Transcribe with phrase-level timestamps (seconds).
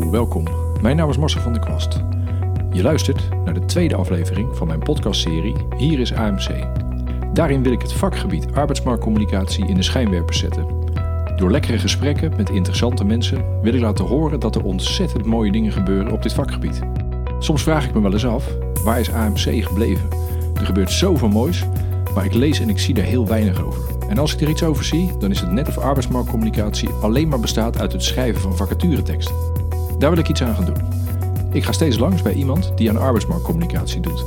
[0.00, 0.44] Welkom.
[0.80, 2.00] Mijn naam is Marcel van der Kwast.
[2.72, 6.66] Je luistert naar de tweede aflevering van mijn podcastserie Hier is AMC.
[7.32, 10.66] Daarin wil ik het vakgebied arbeidsmarktcommunicatie in de schijnwerpers zetten.
[11.36, 15.72] Door lekkere gesprekken met interessante mensen wil ik laten horen dat er ontzettend mooie dingen
[15.72, 16.80] gebeuren op dit vakgebied.
[17.38, 20.08] Soms vraag ik me wel eens af, waar is AMC gebleven?
[20.54, 21.64] Er gebeurt zoveel moois,
[22.14, 23.82] maar ik lees en ik zie er heel weinig over.
[24.08, 27.40] En als ik er iets over zie, dan is het net of arbeidsmarktcommunicatie alleen maar
[27.40, 29.61] bestaat uit het schrijven van vacatureteksten.
[30.02, 30.76] Daar wil ik iets aan gaan doen.
[31.52, 34.24] Ik ga steeds langs bij iemand die aan arbeidsmarktcommunicatie doet.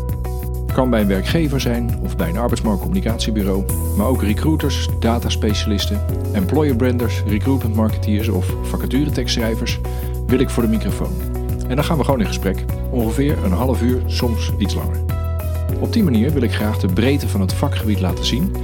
[0.74, 3.64] Kan bij een werkgever zijn of bij een arbeidsmarktcommunicatiebureau,
[3.98, 6.02] maar ook recruiters, dataspecialisten,
[6.34, 9.80] employer branders, recruitment marketeers of vacaturetekstschrijvers
[10.28, 11.14] wil ik voor de microfoon.
[11.68, 15.00] En dan gaan we gewoon in gesprek, ongeveer een half uur, soms iets langer.
[15.80, 18.56] Op die manier wil ik graag de breedte van het vakgebied laten zien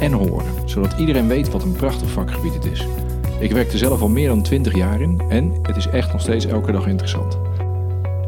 [0.00, 2.86] en horen, zodat iedereen weet wat een prachtig vakgebied het is.
[3.40, 6.20] Ik werk er zelf al meer dan 20 jaar in en het is echt nog
[6.20, 7.38] steeds elke dag interessant.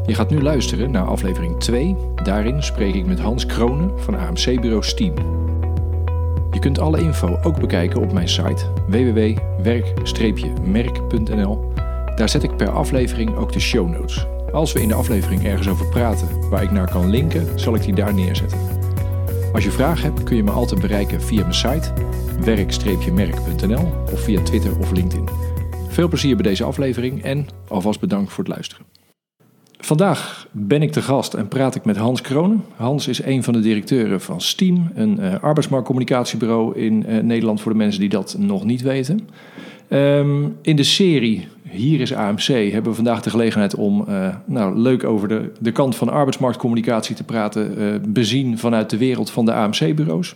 [0.05, 1.95] Je gaat nu luisteren naar aflevering 2.
[2.23, 5.13] Daarin spreek ik met Hans Kronen van AMC-bureau Steam.
[6.51, 11.71] Je kunt alle info ook bekijken op mijn site www.werk-merk.nl.
[12.15, 14.27] Daar zet ik per aflevering ook de show notes.
[14.51, 17.81] Als we in de aflevering ergens over praten waar ik naar kan linken, zal ik
[17.81, 18.82] die daar neerzetten.
[19.53, 21.93] Als je vragen hebt, kun je me altijd bereiken via mijn site
[22.39, 25.29] werk-merk.nl of via Twitter of LinkedIn.
[25.87, 28.85] Veel plezier bij deze aflevering en alvast bedankt voor het luisteren.
[29.77, 32.63] Vandaag ben ik te gast en praat ik met Hans Kronen.
[32.75, 37.71] Hans is een van de directeuren van Steam, een uh, arbeidsmarktcommunicatiebureau in uh, Nederland voor
[37.71, 39.29] de mensen die dat nog niet weten.
[39.93, 44.77] Um, in de serie Hier is AMC hebben we vandaag de gelegenheid om uh, nou,
[44.77, 49.53] leuk over de, de kant van arbeidsmarktcommunicatie te praten, bezien vanuit de wereld van de
[49.53, 50.35] AMC-bureaus.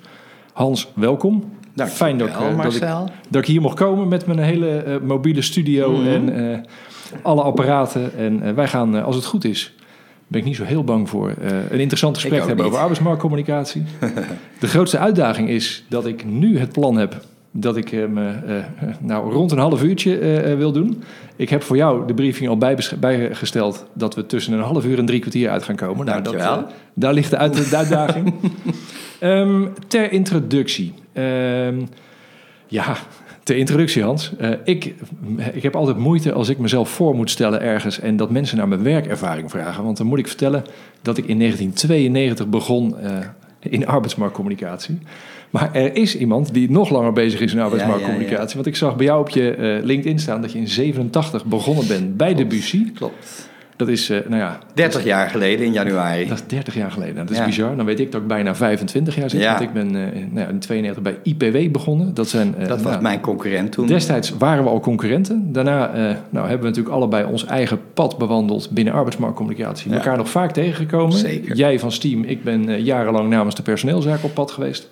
[0.53, 1.44] Hans, welkom.
[1.73, 2.81] Dank Fijn dat, wel, dat, ik,
[3.30, 6.30] dat ik hier mocht komen met mijn hele mobiele studio mm -hmm.
[6.30, 6.65] en
[7.21, 8.17] alle apparaten.
[8.17, 9.76] En wij gaan, als het goed is,
[10.27, 12.65] ben ik niet zo heel bang voor, uh, een interessant gesprek hebben niet.
[12.65, 13.83] over arbeidsmarktcommunicatie.
[14.60, 17.21] de grootste uitdaging is dat ik nu het plan heb
[17.59, 18.33] dat ik me
[18.99, 20.17] nou, rond een half uurtje
[20.57, 21.03] wil doen.
[21.35, 22.57] Ik heb voor jou de briefing al
[22.99, 26.05] bijgesteld dat we tussen een half uur en drie kwartier uit gaan komen.
[26.05, 28.33] Nou, dat, daar ligt de, uit, de uitdaging.
[29.21, 30.93] um, ter introductie.
[31.13, 31.87] Um,
[32.67, 32.97] ja,
[33.47, 34.31] Ter introductie, Hans.
[34.41, 34.93] Uh, ik,
[35.53, 38.67] ik heb altijd moeite als ik mezelf voor moet stellen ergens en dat mensen naar
[38.67, 39.83] mijn werkervaring vragen.
[39.83, 40.63] Want dan moet ik vertellen
[41.01, 43.17] dat ik in 1992 begon uh,
[43.59, 44.99] in arbeidsmarktcommunicatie.
[45.57, 48.55] Maar er is iemand die nog langer bezig is in arbeidsmarktcommunicatie.
[48.55, 51.87] Want ik zag bij jou op je uh, LinkedIn staan dat je in 87 begonnen
[51.87, 52.49] bent bij Klopt.
[52.49, 52.91] Debussy.
[52.91, 53.49] Klopt.
[53.75, 54.59] Dat is, uh, nou ja...
[54.73, 56.27] 30 jaar geleden in januari.
[56.27, 57.15] Dat is 30 jaar geleden.
[57.15, 57.45] Dat is ja.
[57.45, 57.75] bizar.
[57.75, 59.41] Dan weet ik dat ik bijna 25 jaar zit.
[59.41, 59.49] Ja.
[59.49, 60.01] Want ik ben uh,
[60.31, 62.13] nou ja, in 92 bij IPW begonnen.
[62.13, 63.87] Dat, zijn, uh, dat was nou, mijn concurrent toen.
[63.87, 65.51] Destijds waren we al concurrenten.
[65.51, 65.91] Daarna
[66.29, 69.89] nou, hebben we natuurlijk allebei ons eigen pad bewandeld binnen arbeidsmarktcommunicatie.
[69.89, 69.95] Ja.
[69.95, 71.17] Elkaar nog vaak tegengekomen.
[71.17, 71.55] Zeker.
[71.55, 74.89] Jij van Steam, ik ben jarenlang namens de personeelszaak op pad geweest.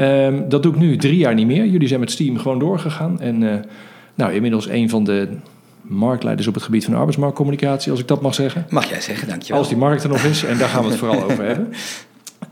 [0.00, 1.66] Um, dat doe ik nu drie jaar niet meer.
[1.66, 3.20] Jullie zijn met Steam gewoon doorgegaan.
[3.20, 3.64] En
[4.14, 5.28] nou, inmiddels een van de
[5.82, 8.66] marktleiders op het gebied van arbeidsmarktcommunicatie, als ik dat mag zeggen.
[8.68, 9.58] Mag jij zeggen, dankjewel.
[9.58, 11.72] Als die markt er nog is, en daar gaan we het vooral over hebben.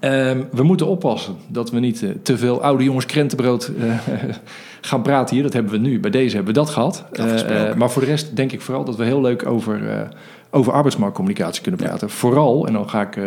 [0.01, 3.99] Um, we moeten oppassen dat we niet uh, te veel oude jongens krentenbrood uh,
[4.81, 5.45] gaan praten hier.
[5.45, 6.01] Dat hebben we nu.
[6.01, 7.05] Bij deze hebben we dat gehad.
[7.13, 10.09] Uh, maar voor de rest denk ik vooral dat we heel leuk over,
[10.51, 12.09] over arbeidsmarktcommunicatie kunnen praten.
[12.09, 12.15] Ja.
[12.15, 13.19] Vooral, en dan ga ik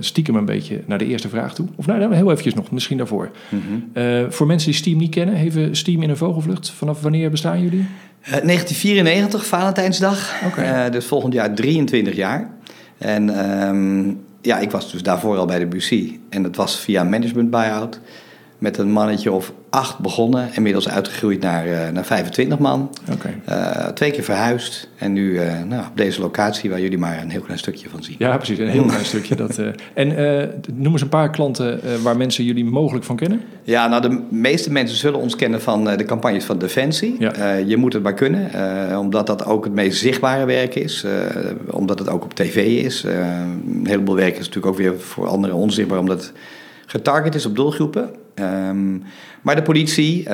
[0.00, 1.66] stiekem een beetje naar de eerste vraag toe.
[1.76, 3.30] Of nou, heel eventjes nog, misschien daarvoor.
[3.48, 3.62] Mm
[3.92, 4.32] -hmm.
[4.32, 6.70] voor mensen die Steam niet kennen, even Steam in een vogelvlucht.
[6.70, 7.78] Vanaf wanneer bestaan jullie?
[7.78, 10.32] Uh, 1994, Valentijnsdag.
[10.46, 10.90] Okay.
[10.90, 12.50] Dus volgend jaar 23 jaar.
[12.98, 16.18] En um, ja, ik was dus daarvoor al bij de Bussy.
[16.28, 18.00] En dat was via management buyout.
[18.58, 20.48] Met een mannetje of acht begonnen.
[20.54, 22.90] Inmiddels uitgegroeid naar, uh, naar 25 man.
[23.12, 23.40] Okay.
[23.48, 24.88] Uh, twee keer verhuisd.
[24.96, 28.02] En nu uh, nou, op deze locatie waar jullie maar een heel klein stukje van
[28.02, 28.16] zien.
[28.18, 28.58] Ja, precies.
[28.58, 29.36] Een heel klein stukje.
[29.36, 29.60] Dat,
[29.94, 30.08] en
[30.74, 33.42] noem eens een paar klanten waar mensen jullie mogelijk van kennen.
[33.62, 37.16] Ja, nou de meeste mensen zullen ons kennen van de campagnes van Defensie.
[37.18, 37.54] Ja.
[37.54, 38.50] je moet het maar kunnen.
[38.98, 41.06] omdat dat ook het meest zichtbare werk is.
[41.70, 43.02] omdat het ook op tv is.
[43.02, 45.98] een heleboel werk is natuurlijk ook weer voor anderen onzichtbaar.
[45.98, 46.32] Omdat het
[46.86, 48.10] getarget is op doelgroepen.
[48.34, 49.02] Um,
[49.42, 50.26] maar de politie, uh,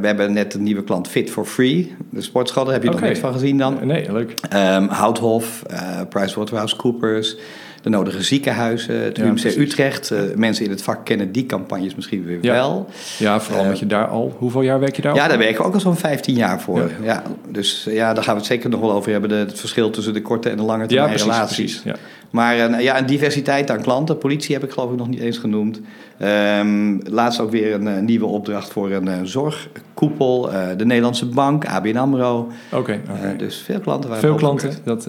[0.00, 1.94] we hebben net een nieuwe klant Fit for Free.
[2.10, 3.00] De sportschool, heb je okay.
[3.00, 3.78] nog niks van gezien dan?
[3.82, 4.34] Nee, leuk.
[4.54, 7.36] Um, Houthof, uh, PricewaterhouseCoopers,
[7.82, 10.10] de nodige ziekenhuizen, het UMC Utrecht.
[10.10, 12.52] Uh, mensen in het vak kennen die campagnes misschien weer ja.
[12.52, 12.88] wel.
[13.18, 14.34] Ja, vooral omdat je daar al...
[14.38, 16.80] Hoeveel jaar werk je daar Ja, daar werken we ook al zo'n 15 jaar voor.
[16.80, 16.88] Ja.
[17.02, 17.22] ja.
[17.48, 19.30] dus ja, daar gaan we het zeker nog wel over hebben.
[19.30, 21.80] De, het verschil tussen de korte en de lange termijn precies, relaties.
[21.80, 21.96] Precies, ja.
[22.30, 24.18] Maar uh, ja, een diversiteit aan klanten.
[24.18, 25.80] Politie heb ik geloof ik nog niet eens genoemd.
[26.22, 30.52] Um, laatst ook weer een, nieuwe opdracht voor een uh, zorgkoepel.
[30.52, 32.48] Uh, de Nederlandse Bank, ABN AMRO.
[32.72, 33.00] Oké.
[33.36, 34.16] dus veel klanten.
[34.16, 34.70] Veel klanten.
[34.84, 35.08] Dat,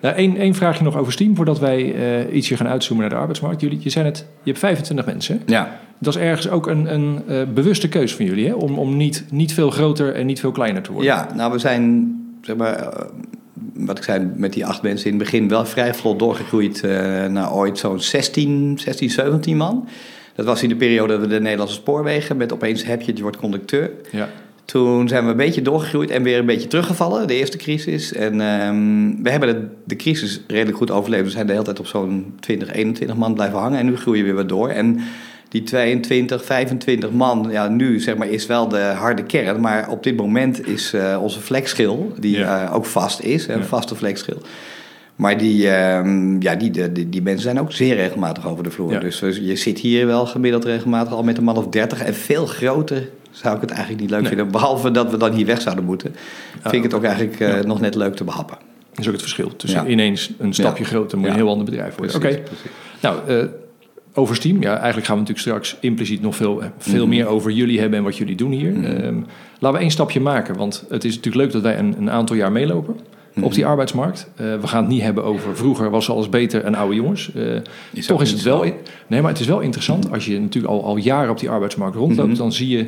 [0.00, 3.60] nou, één, één vraagje nog over Steam voordat wij ietsje gaan uitzoomen naar de arbeidsmarkt.
[3.60, 5.42] Jullie, je zei het, je hebt 25 mensen.
[5.46, 5.80] Ja.
[5.98, 7.22] Dat is ergens ook een, een
[7.54, 8.54] bewuste keuze van jullie, hè?
[8.54, 11.10] Om, om niet, niet veel groter en niet veel kleiner te worden.
[11.10, 12.12] Ja, nou we zijn
[12.42, 12.92] zeg maar
[13.74, 16.90] wat ik zei, met die acht mensen in het begin wel vrij vlot doorgegroeid uh,
[17.26, 19.88] naar ooit zo'n 16, 16, 17 man.
[20.34, 23.22] Dat was in de periode dat we de Nederlandse spoorwegen met opeens heb je, je
[23.22, 23.90] wordt conducteur.
[24.10, 24.28] Ja.
[24.64, 28.12] Toen zijn we een beetje doorgegroeid en weer een beetje teruggevallen, de eerste crisis.
[28.12, 31.24] En um, we hebben de, de, crisis redelijk goed overleefd.
[31.24, 34.22] We zijn de hele tijd op zo'n 20, 21 man blijven hangen en nu groeien
[34.22, 34.68] we weer wat door.
[34.68, 35.00] En
[35.54, 39.60] die 22, 25 man, ja, nu zeg maar, is wel de harde kern.
[39.60, 42.64] Maar op dit moment is uh, onze flexschil, die ja.
[42.64, 44.42] uh, ook vast is, een vaste flexschil.
[45.16, 45.70] Maar die, uh,
[46.40, 48.92] ja, die, die, die, mensen zijn ook zeer regelmatig over de vloer.
[48.92, 48.98] Ja.
[48.98, 52.02] Dus je zit hier wel gemiddeld regelmatig al met een man of 30.
[52.02, 54.28] En veel groter zou ik het eigenlijk niet leuk nee.
[54.28, 54.50] vinden.
[54.50, 56.14] Behalve dat we dan hier weg zouden moeten.
[56.60, 58.56] Vind ik het ook eigenlijk nog net leuk te behappen.
[58.90, 59.56] Dat is ook het verschil.
[59.56, 62.16] Tussen ineens een stapje groter moet je een heel ander bedrijf worden.
[62.16, 62.26] Oké.
[62.26, 62.42] Okay.
[63.00, 63.48] Nou,
[64.14, 64.62] over Steam.
[64.62, 67.08] Ja, eigenlijk gaan we natuurlijk straks impliciet nog veel, veel mhm.
[67.08, 68.72] meer over jullie hebben en wat jullie doen hier.
[68.72, 69.24] Mm
[69.58, 72.36] laten we één stapje maken, want het is natuurlijk leuk dat wij een, een aantal
[72.36, 72.96] jaar meelopen.
[73.42, 73.70] Op die mhm.
[73.70, 74.30] arbeidsmarkt.
[74.40, 77.30] Uh, we gaan het niet hebben over vroeger was alles beter en oude jongens.
[77.36, 77.56] Uh,
[77.92, 78.64] is toch is het wel.
[79.06, 80.12] Nee, maar het is wel interessant.
[80.12, 82.38] Als je natuurlijk al, al jaren op die arbeidsmarkt rondloopt, mhm.
[82.38, 82.84] dan zie je.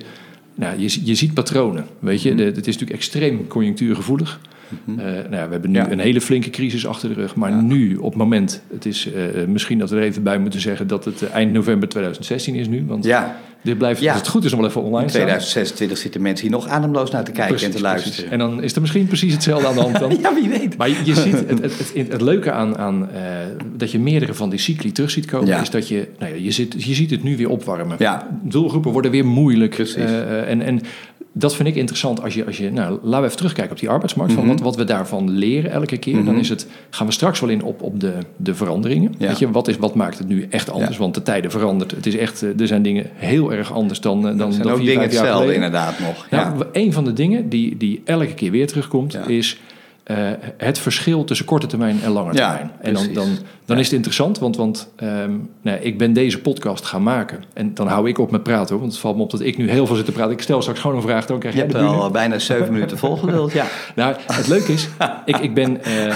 [0.54, 1.86] Nou, je, je ziet patronen.
[1.98, 4.40] Weet je, het is natuurlijk extreem conjunctuurgevoelig.
[4.86, 7.34] Uh, nou ja, we hebben nu een hele flinke crisis achter de rug.
[7.34, 10.60] Maar nu, op het moment, het is uh, misschien dat we er even bij moeten
[10.60, 12.84] zeggen dat het eind november 2016 is nu.
[12.86, 13.36] Want ja.
[13.62, 16.56] dit blijft, als het goed is, nog wel even online In 2026 zitten mensen hier
[16.56, 18.14] nog ademloos naar te kijken precies, en te luisteren.
[18.14, 18.32] Precies.
[18.32, 20.18] En dan is er misschien precies hetzelfde aan de hand dan.
[20.22, 20.76] ja, wie weet.
[20.76, 23.08] Maar je, ziet, het, het, het, het, leuke aan, aan
[23.76, 26.50] dat je meerdere van die cycli terug ziet komen, is dat je, nou ja, je,
[26.50, 27.96] zit, je ziet het nu weer opwarmen.
[28.42, 29.74] Doelgroepen worden weer moeilijk.
[29.74, 30.10] Precies.
[30.46, 30.80] en, en
[31.38, 33.88] dat vind ik interessant als je, als je nou, laten we even terugkijken op die
[33.88, 34.52] arbeidsmarkt, van mhm.
[34.52, 36.14] wat, wat we daarvan leren elke keer.
[36.14, 36.36] Dan mhm.
[36.36, 39.14] is het, gaan we straks wel in op, op de, de veranderingen.
[39.18, 40.96] Weet je, wat, is, wat maakt het nu echt anders?
[40.96, 41.96] Want de tijden veranderen.
[41.96, 44.76] Het is echt, eh, er zijn dingen heel erg anders dan, dan, dan, zijn ook
[44.76, 46.26] vier, dingen hetzelfde inderdaad nog.
[46.30, 49.58] Nou, een van de dingen die, die elke keer weer terugkomt, is
[50.10, 50.16] uh,
[50.56, 52.70] het verschil tussen korte termijn en lange termijn.
[52.80, 53.28] en dan, dan,
[53.64, 57.42] dan is het interessant, want, want um, nou, ik ben deze podcast gaan maken.
[57.52, 59.56] En dan hou ik op met praten, hoor, want het valt me op dat ik
[59.56, 60.32] nu heel veel zit te praten.
[60.32, 63.52] Ik stel straks gewoon een vraag, dan krijg je de al bijna zeven minuten volgeduld,
[63.52, 63.66] ja.
[63.94, 64.88] Nou, het leuke is,
[65.24, 66.14] ik, ik, ben, uh,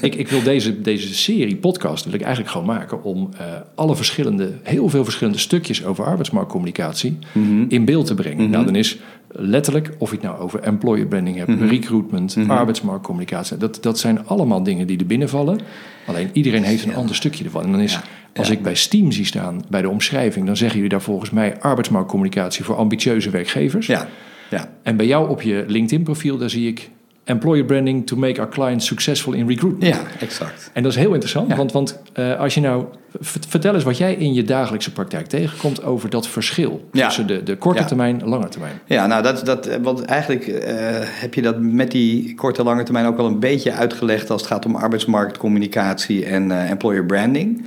[0.00, 3.40] ik, ik wil deze, deze serie podcast wil ik eigenlijk gewoon maken om uh,
[3.74, 7.64] alle verschillende, heel veel verschillende stukjes over arbeidsmarktcommunicatie mm -hmm.
[7.68, 8.36] in beeld te brengen.
[8.36, 8.52] Mm -hmm.
[8.52, 8.98] Nou, dan is
[9.32, 11.68] letterlijk, of je het nou over employer branding hebt, mm -hmm.
[11.68, 12.50] recruitment, mm -hmm.
[12.50, 13.56] arbeidsmarktcommunicatie.
[13.56, 15.60] Dat, dat zijn allemaal dingen die er binnenvallen.
[16.06, 17.64] Alleen iedereen heeft een ander stukje ervan.
[17.64, 18.02] En dan is, ja.
[18.34, 21.60] als ik bij Steam zie staan, bij de omschrijving, dan zeggen jullie daar volgens mij
[21.60, 23.86] arbeidsmarktcommunicatie voor ambitieuze werkgevers.
[23.86, 24.08] Ja.
[24.50, 24.72] Ja.
[24.82, 26.90] En bij jou op je LinkedIn-profiel, daar zie ik
[27.24, 29.94] employer branding to make our clients successful in recruitment.
[29.94, 30.70] Ja, exact.
[30.72, 31.56] En dat is heel interessant, ja.
[31.56, 32.84] want, want uh, als je nou...
[33.20, 37.06] Vertel eens wat jij in je dagelijkse praktijk tegenkomt over dat verschil ja.
[37.06, 38.80] tussen de, de korte termijn en lange termijn.
[38.86, 40.54] Ja, nou, dat, dat, want eigenlijk uh,
[41.00, 44.50] heb je dat met die korte lange termijn ook al een beetje uitgelegd als het
[44.50, 47.64] gaat om arbeidsmarktcommunicatie en uh, employer branding.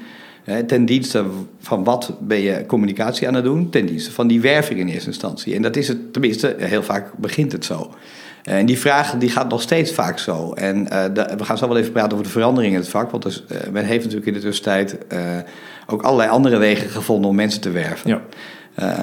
[0.68, 1.26] ten dienste
[1.60, 3.70] van wat ben je communicatie aan het doen?
[3.70, 5.56] Ten dienste van die werving in eerste instantie.
[5.56, 7.94] En dat is het, tenminste, heel vaak begint het zo.
[8.46, 10.54] Eh, en die vraag die gaat nog steeds vaak zo.
[10.54, 13.12] En uh, de, we gaan zo wel even praten over de veranderingen in het vak.
[13.12, 14.98] Want dus, uh, men heeft natuurlijk in de tussentijd
[15.88, 18.10] ook allerlei andere wegen gevonden om mensen te werven.
[18.10, 18.22] Ja.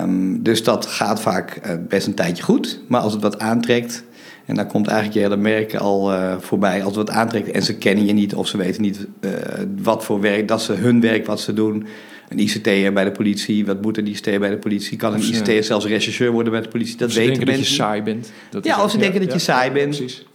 [0.02, 2.80] Um, dus dat gaat vaak best een tijdje goed.
[2.88, 4.04] Maar als het wat aantrekt,
[4.46, 6.84] en dan komt eigenlijk je hele merk al voorbij.
[6.84, 9.06] Als het wat aantrekt en ze kennen je niet of ze weten niet
[9.82, 11.86] wat voor werk, dat ze hun werk wat ze doen
[12.32, 13.66] een ICT'er bij de politie.
[13.66, 14.96] Wat moet een ICT'er bij de politie?
[14.96, 16.96] Kan een ICT'er zelfs rechercheur worden bij de politie?
[16.96, 17.46] Dat weten mensen.
[17.46, 18.32] dat je saai bent.
[18.50, 19.96] Dat ja, of ze denken dat je saai bent.
[19.96, 20.26] Precies.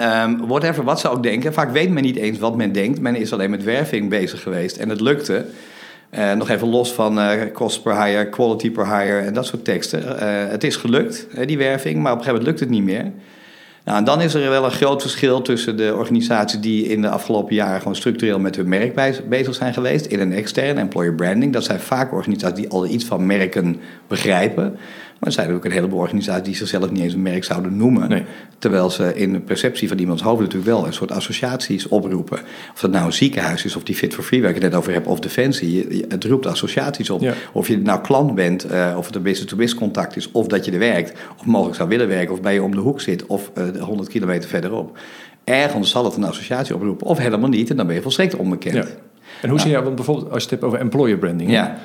[0.00, 1.52] Um, whatever, wat ze ook denken.
[1.52, 3.00] Vaak weet men niet eens wat men denkt.
[3.00, 4.76] Men is alleen met werving bezig geweest.
[4.76, 5.46] En het lukte.
[6.18, 9.64] Uh, nog even los van uh, cost per hire, quality per hire en dat soort
[9.64, 10.02] teksten.
[10.02, 13.12] Uh, het is gelukt, die werving, maar op een gegeven moment lukt het niet meer.
[13.86, 17.08] Nou, en dan is er wel een groot verschil tussen de organisaties die in de
[17.08, 18.94] afgelopen jaren gewoon structureel met hun merk
[19.28, 21.52] bezig zijn geweest, in een externe employer branding.
[21.52, 24.78] Dat zijn vaak organisaties die al iets van merken begrijpen.
[25.18, 28.08] Maar er zijn ook een heleboel organisaties die zichzelf niet eens een merk zouden noemen.
[28.08, 28.24] Nee.
[28.58, 32.38] Terwijl ze in de perceptie van iemands hoofd natuurlijk wel een soort associaties oproepen.
[32.72, 34.74] Of dat nou een ziekenhuis is, of die Fit for Free waar ik het net
[34.74, 36.04] over heb, of Defensie.
[36.08, 37.20] Het roept associaties op.
[37.20, 37.34] Ja.
[37.52, 40.72] Of je nou klant bent, uh, of het een business-to-business contact is, of dat je
[40.72, 43.50] er werkt, of mogelijk zou willen werken, of bij je om de hoek zit, of
[43.58, 44.98] uh, 100 kilometer verderop.
[45.44, 48.74] Ergens zal het een associatie oproepen, of helemaal niet, en dan ben je volstrekt onbekend.
[48.74, 48.84] Ja.
[49.42, 51.50] En hoe zie je, want bijvoorbeeld als je het hebt over employer branding.
[51.50, 51.78] Ja.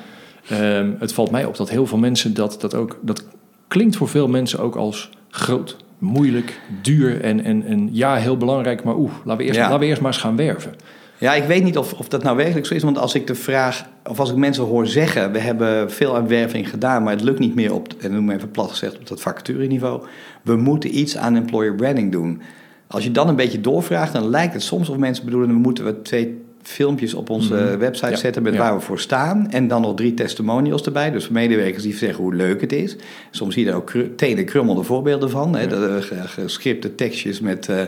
[0.48, 3.24] Ehm, het valt mij op dat heel veel mensen dat, dat ook, dat
[3.68, 8.84] klinkt voor veel mensen ook als groot, moeilijk, duur en, en, en ja, heel belangrijk,
[8.84, 9.64] maar oeh, laten we eerst, Ja.
[9.64, 10.74] laten we eerst maar eens gaan werven.
[11.18, 12.82] Ja, ik weet niet of, of dat nou werkelijk zo is.
[12.82, 16.28] Want als ik de vraag, of als ik mensen hoor zeggen: we hebben veel aan
[16.28, 19.06] werving gedaan, maar het lukt niet meer op, en noem maar even plat gezegd, op
[19.08, 20.02] dat vacatureniveau.
[20.42, 22.42] We moeten iets aan employer branding doen.
[22.86, 25.84] Als je dan een beetje doorvraagt, dan lijkt het soms of mensen bedoelen: we moeten
[25.84, 27.78] we twee filmpjes op onze Mhm.
[27.78, 28.58] website Ja, zetten met ja.
[28.58, 29.50] waar we voor staan.
[29.50, 31.10] En dan nog drie testimonials erbij.
[31.10, 32.96] Dus medewerkers die zeggen hoe leuk het is.
[33.30, 35.56] Soms zie je er ook tenen krummelde voorbeelden van.
[35.56, 35.66] Hè?
[35.66, 37.68] Dat, eh, ge- gescripte tekstjes met.
[37.68, 37.80] eh,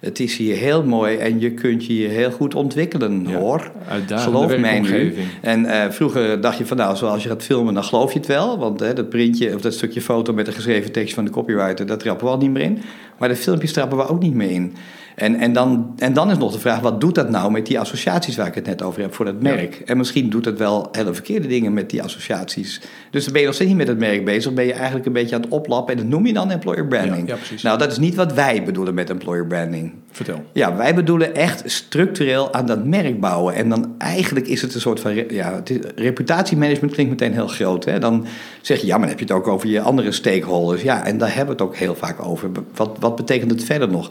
[0.00, 3.38] het is hier heel mooi en je kunt je hier heel goed ontwikkelen, Ja.
[3.38, 3.70] hoor.
[4.06, 5.14] Geloof mij nu.
[5.40, 8.28] En eh, vroeger dacht je van nou, zoals je gaat filmen, dan geloof je het
[8.28, 8.58] wel.
[8.58, 12.00] Want dat printje of dat stukje foto met een geschreven tekst van de copywriter, dat
[12.00, 12.78] trappen we al niet meer in.
[13.18, 14.74] Maar de filmpjes trappen we ook niet meer in.
[15.16, 17.80] En, en, dan, en dan is nog de vraag, wat doet dat nou met die
[17.80, 19.82] associaties waar ik het net over heb voor dat merk?
[19.84, 22.80] En misschien doet het wel hele verkeerde dingen met die associaties.
[23.10, 25.12] Dus dan ben je nog steeds niet met het merk bezig, ben je eigenlijk een
[25.12, 25.94] beetje aan het oplappen.
[25.94, 27.28] En dat noem je dan employer branding.
[27.28, 27.62] Ja, ja, precies.
[27.62, 29.92] Nou, dat is niet wat wij bedoelen met employer branding.
[30.10, 30.44] Vertel.
[30.52, 33.54] Ja, wij bedoelen echt structureel aan dat merk bouwen.
[33.54, 35.14] En dan eigenlijk is het een soort van...
[35.14, 37.84] Ja, het is- reputatiemanagement klinkt meteen heel groot.
[37.84, 37.98] Hè?
[37.98, 38.26] Dan
[38.60, 40.82] zeg je, ja, maar dan heb je het ook over je andere stakeholders.
[40.82, 42.50] Ja, en daar hebben we het ook heel vaak over.
[42.74, 44.10] Wat, wat betekent het verder nog?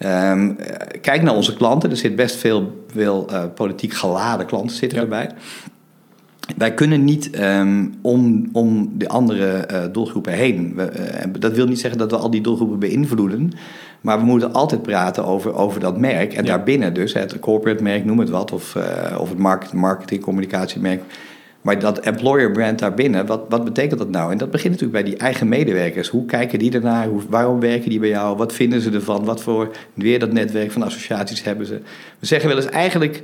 [0.00, 1.90] Ehm, eh, kijk naar onze klanten.
[1.90, 5.04] Er zit best veel, veel eh, politiek geladen klanten zitten Ja.
[5.04, 5.30] erbij.
[6.56, 10.72] Wij kunnen niet ehm, om, om de andere eh, doelgroepen heen.
[10.76, 13.52] We, eh, dat wil niet zeggen dat we al die doelgroepen beïnvloeden.
[14.00, 16.32] Maar we moeten altijd praten over, over dat merk.
[16.34, 16.48] En Ja.
[16.48, 18.52] daarbinnen dus, het corporate merk, noem het wat.
[18.52, 18.76] Of,
[19.18, 21.02] of het market, marketing, communicatiemerk.
[21.60, 24.32] Maar dat employer brand daarbinnen, wat, wat betekent dat nou?
[24.32, 26.08] En dat begint natuurlijk bij die eigen medewerkers.
[26.08, 27.06] Hoe kijken die ernaar?
[27.06, 28.36] Hoe, waarom werken die bij jou?
[28.36, 29.24] Wat vinden ze ervan?
[29.24, 31.80] Wat voor weer dat netwerk van associaties hebben ze?
[32.18, 33.22] We zeggen wel eens eigenlijk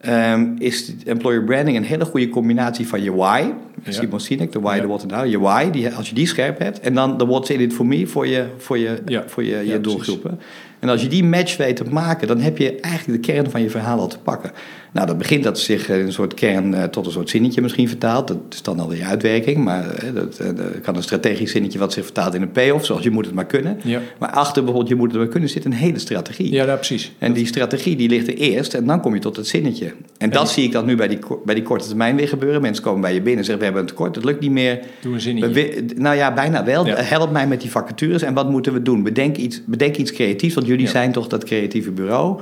[0.00, 3.44] ehm, is employer branding een hele goede combinatie van je why.
[3.84, 3.92] Ja.
[3.92, 4.80] Simon Sinek, de why, Ja.
[4.80, 5.26] the what and how.
[5.26, 6.80] Je why, die, als je die scherp hebt.
[6.80, 9.24] En dan de what's in it for me voor je, voor je, Ja.
[9.26, 9.80] voor je, je precies.
[9.80, 10.40] doelgroepen.
[10.78, 13.62] En als je die match weet te maken, dan heb je eigenlijk de kern van
[13.62, 14.50] je verhaal al te pakken.
[14.92, 18.28] Nou, dat begint dat zich een soort kern eh, tot een soort zinnetje misschien vertaalt.
[18.28, 21.92] Dat is dan alweer uitwerking, maar eh, dat eh, dat kan een strategisch zinnetje wat
[21.92, 23.78] zich vertaalt in een payoff, zoals je moet het maar kunnen.
[23.84, 26.52] Ja, Maar achter bijvoorbeeld je moet het maar kunnen zit een hele strategie.
[26.52, 27.12] ja nou, precies.
[27.18, 29.92] En die strategie die ligt er eerst en dan kom je tot het zinnetje.
[30.18, 32.60] En dat zie ik dan nu bij die, bij die korte termijn weer gebeuren.
[32.60, 34.80] Mensen komen bij je binnen en zeggen we hebben een tekort, het lukt niet meer.
[35.00, 35.84] Doe een zinnetje.
[35.96, 36.86] nou ja, bijna wel.
[36.86, 36.94] Ja.
[36.96, 39.02] Help mij met die vacatures en wat moeten we doen?
[39.02, 40.90] Bedenk iets, bedenk iets creatiefs, want jullie Ja.
[40.90, 42.40] zijn toch dat creatieve bureau.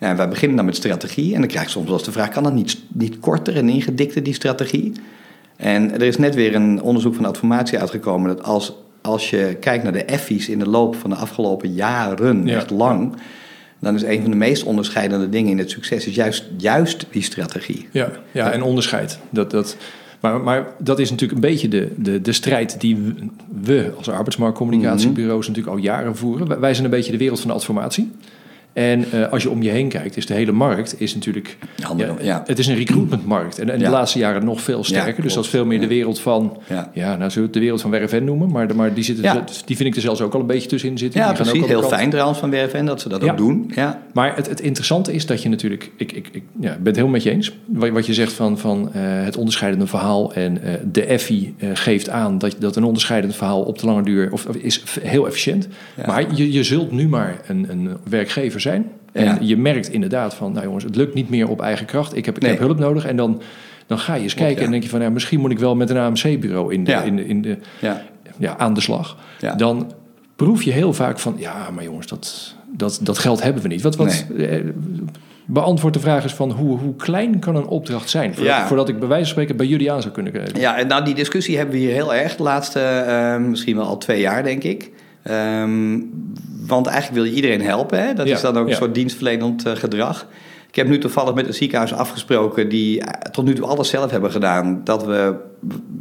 [0.00, 2.28] Nou, wij beginnen dan met strategie en dan krijg ik soms wel eens de vraag...
[2.28, 4.92] kan dat niet, niet korter en ingedikter, die strategie?
[5.56, 8.28] En er is net weer een onderzoek van Adformatie uitgekomen...
[8.36, 12.46] dat als, als je kijkt naar de effies in de loop van de afgelopen jaren,
[12.46, 12.56] Ja.
[12.56, 13.14] echt lang...
[13.78, 16.06] dan is een van de meest onderscheidende dingen in het succes...
[16.06, 17.88] is juist, juist die strategie.
[17.90, 19.18] Ja, ja en onderscheid.
[19.30, 19.76] Dat, dat,
[20.20, 23.14] maar, maar dat is natuurlijk een beetje de, de, de strijd die
[23.62, 26.48] we- als arbeidsmarktcommunicatiebureaus natuurlijk al jaren voeren.
[26.48, 28.10] Wij- Wij zijn een beetje de wereld van de adformatie.
[28.72, 31.56] En eh, als je om je heen kijkt, is de hele markt is natuurlijk...
[32.22, 32.42] Ja.
[32.46, 33.58] Het is een recruitmentmarkt.
[33.58, 35.22] En, en de laatste jaren nog veel sterker.
[35.22, 36.56] dus dat is veel meer de wereld van...
[36.68, 36.90] Ja.
[37.16, 38.50] Nou zullen we het de wereld van werven noemen.
[38.50, 40.98] Maar, de- maar die, zitten, die vind ik er zelfs ook al een beetje tussenin
[40.98, 41.20] zitten.
[41.20, 41.68] Ja, Die gaan ook precies.
[41.70, 43.70] Heel fijn trouwens van WRFN dat ze dat ook doen.
[43.74, 44.02] Ja.
[44.12, 47.10] Maar het, het interessante is dat je natuurlijk, ik, ik, ik ja, ben het helemaal
[47.10, 47.52] met je eens.
[47.66, 52.08] Wat, wat je zegt van, van eh, het onderscheidende verhaal en eh, de EFI geeft
[52.08, 55.68] aan dat, dat een onderscheidend verhaal op de lange duur of, is heel efficiënt.
[55.96, 56.06] Ja.
[56.06, 58.90] Maar je, je zult nu maar een, een werkgever zijn.
[59.12, 59.38] En Ja.
[59.40, 62.16] je merkt inderdaad van, nou jongens, het lukt niet meer op eigen kracht.
[62.16, 62.50] Ik heb, ik Nee.
[62.50, 63.04] heb hulp nodig.
[63.06, 63.42] En dan,
[63.86, 64.64] dan ga je eens kijken ja.
[64.64, 67.02] en denk je van, ja, misschien moet ik wel met een AMC-bureau in de, Ja.
[67.02, 68.02] in de, in de, Ja.
[68.36, 69.16] ja, aan de slag.
[69.56, 69.92] Dan
[70.36, 73.82] proef je heel vaak van, ja, maar jongens, dat, dat, dat geld hebben we niet.
[73.82, 74.58] Wat, wat, eh,
[75.46, 78.34] beantwoord de vraag eens van, hoe, hoe klein kan een opdracht zijn?
[78.34, 78.66] Voordat, Ja.
[78.66, 80.60] voordat ik bij wijze van spreken bij jullie aan zou kunnen krijgen.
[80.60, 83.86] Ja, en nou die discussie hebben we hier heel erg de laatste, eh, misschien wel
[83.86, 84.90] al twee jaar, denk ik.
[85.22, 85.98] Ehm,
[86.70, 88.06] want eigenlijk wil je iedereen helpen.
[88.06, 88.14] Hè?
[88.14, 90.26] Dat Ja, is dan ook een soort dienstverlenend eh, gedrag.
[90.68, 94.10] Ik heb nu toevallig met een ziekenhuis afgesproken die eh, tot nu toe alles zelf
[94.10, 94.80] hebben gedaan.
[94.84, 95.34] Dat we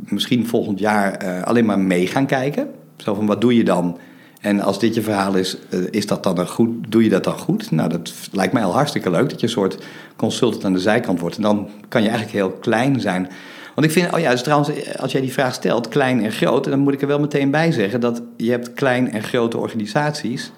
[0.04, 2.68] misschien volgend jaar eh, alleen maar mee gaan kijken.
[2.98, 3.98] Zo van wat doe je dan?
[4.42, 5.58] En als dit je verhaal is,
[5.92, 7.72] is dat dan een goed, doe je dat dan goed?
[7.72, 9.78] Nou, dat lijkt mij al hartstikke leuk dat je een soort
[10.16, 11.36] consultant aan de zijkant wordt.
[11.36, 13.30] En dan kan je eigenlijk heel klein zijn.
[13.76, 16.64] Want ik vind, oh ja, dus trouwens, als jij die vraag stelt, klein en groot,
[16.64, 20.52] dan moet ik er wel meteen bij zeggen dat je hebt klein en grote organisaties.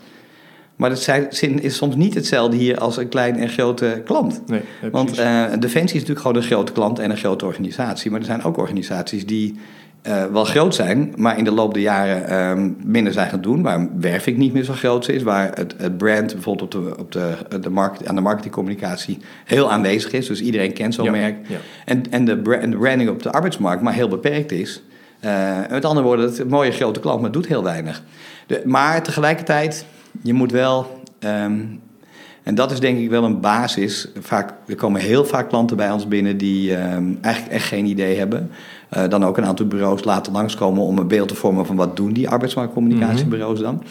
[0.76, 1.08] Maar dat
[1.62, 4.42] is soms niet hetzelfde hier als een klein en grote klant.
[4.48, 8.12] Nee, Want eh, Defensie is natuurlijk gewoon een grote klant en een grote organisatie.
[8.12, 9.60] Maar er zijn ook organisaties die
[10.02, 13.62] eh, wel groot zijn, maar in de loop der jaren ehm, minder zijn gaan doen.
[13.62, 15.24] Waar werving niet meer zo groot is.
[15.24, 19.72] Waar het, het brand bijvoorbeeld op de, op de, de markt, aan de marketingcommunicatie heel
[19.72, 20.28] aanwezig is.
[20.28, 21.36] Dus iedereen kent zo'n Ja, merk.
[21.48, 21.58] ja.
[21.86, 24.84] En, en, de bra- en de branding op de arbeidsmarkt maar heel beperkt is.
[25.20, 28.04] Eh, met andere woorden, het is een mooie grote klant, maar doet heel weinig.
[28.48, 29.86] De, maar tegelijkertijd,
[30.22, 31.02] je moet wel...
[31.20, 31.60] ehm,
[32.44, 34.08] en dat is denk ik wel een basis.
[34.20, 38.18] Vaak, er komen heel vaak klanten bij ons binnen die ehm, eigenlijk echt geen idee
[38.18, 38.52] hebben.
[38.92, 41.96] Eh, dan ook een aantal bureaus laten langskomen om een beeld te vormen van wat
[41.96, 43.84] doen die arbeidsmarktcommunicatiebureaus dan.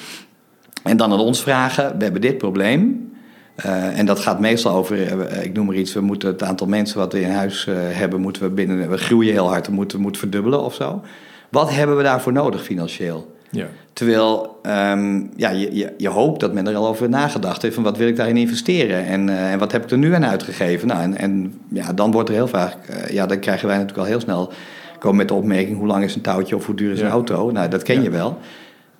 [0.83, 3.12] En dan aan ons vragen, we hebben dit probleem.
[3.54, 6.66] Eh, en dat gaat meestal over, eh, ik noem maar iets, we moeten het aantal
[6.66, 10.00] mensen wat we in huis hebben, moeten we binnen, we groeien heel hard, we moeten,
[10.00, 11.02] moeten verdubbelen of zo.
[11.49, 13.35] Wat hebben we daarvoor nodig financieel?
[13.50, 13.66] Ja.
[13.92, 17.85] Terwijl ehm, ja, je, je, je hoopt dat men er al over nagedacht heeft van
[17.85, 20.88] wat wil ik daarin investeren en, en wat heb ik er nu aan uitgegeven.
[20.88, 22.76] Nou, en, en ja, dan wordt er heel vaak,
[23.11, 24.52] ja, dan krijgen wij natuurlijk al heel snel
[25.00, 27.12] komen met de opmerking hoe lang is een touwtje of hoe duur is een Ja.
[27.12, 27.50] auto.
[27.50, 28.02] Nou, dat ken Ja.
[28.02, 28.38] je wel.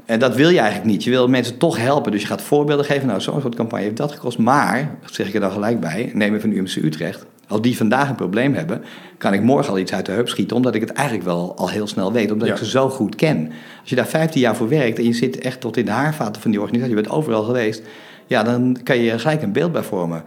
[0.04, 1.04] En dat wil je eigenlijk niet.
[1.04, 2.12] Je wil mensen toch helpen.
[2.12, 3.07] Dus je gaat voorbeelden geven.
[3.07, 4.38] Nou, zo'n soort campagne heeft dat gekost.
[4.38, 7.26] Maar, dat zeg ik er dan gelijk bij, neem even UMC Utrecht.
[7.49, 8.83] Als die vandaag een probleem hebben,
[9.19, 10.57] kan ik morgen al iets uit de heup schieten.
[10.57, 12.30] Omdat ik het eigenlijk wel al heel snel weet.
[12.33, 12.54] Omdat Ja.
[12.54, 13.50] ik ze zo goed ken.
[13.80, 16.42] Als je daar 15 jaar voor werkt en je zit echt tot in de haarvaten
[16.42, 16.97] van die organisatie.
[16.97, 17.83] Je bent overal geweest.
[18.26, 20.23] Ja, dan kan je er gelijk een beeld bij vormen.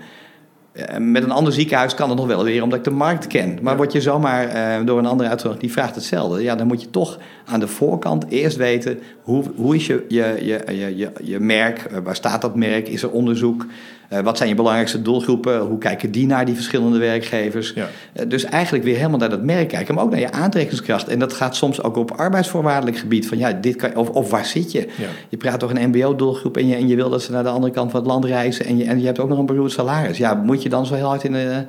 [0.74, 3.60] Eh, Met een ander ziekenhuis kan het nog wel weer, omdat ik de markt ken.
[3.62, 6.42] Maar word je zomaar eh, door een andere uitzorg die vraagt hetzelfde.
[6.44, 10.38] Ja, dan moet je toch aan de voorkant eerst weten hoe, hoe is je, je,
[10.42, 13.66] je, je, je, je merk, Eh, waar staat dat merk, is er onderzoek,
[14.14, 17.74] Eh, wat zijn je belangrijkste doelgroepen, hoe kijken die naar die verschillende werkgevers.
[17.76, 17.90] Ja.
[18.14, 21.08] Eh, dus eigenlijk weer helemaal naar dat merk kijken, maar ook naar je aantrekkingskracht.
[21.08, 23.28] En dat gaat soms ook op arbeidsvoorwaardelijk gebied.
[23.28, 24.80] Van, ja, dit kan, of, of waar zit je?
[24.80, 25.08] Ja.
[25.30, 27.74] Je praat toch een mbo-doelgroep en je, en je wil dat ze naar de andere
[27.74, 28.66] kant van het land reizen...
[28.66, 30.18] en je, en je hebt ook nog een beroerd salaris.
[30.18, 31.66] Ja, moet je dan zo heel hard in, de,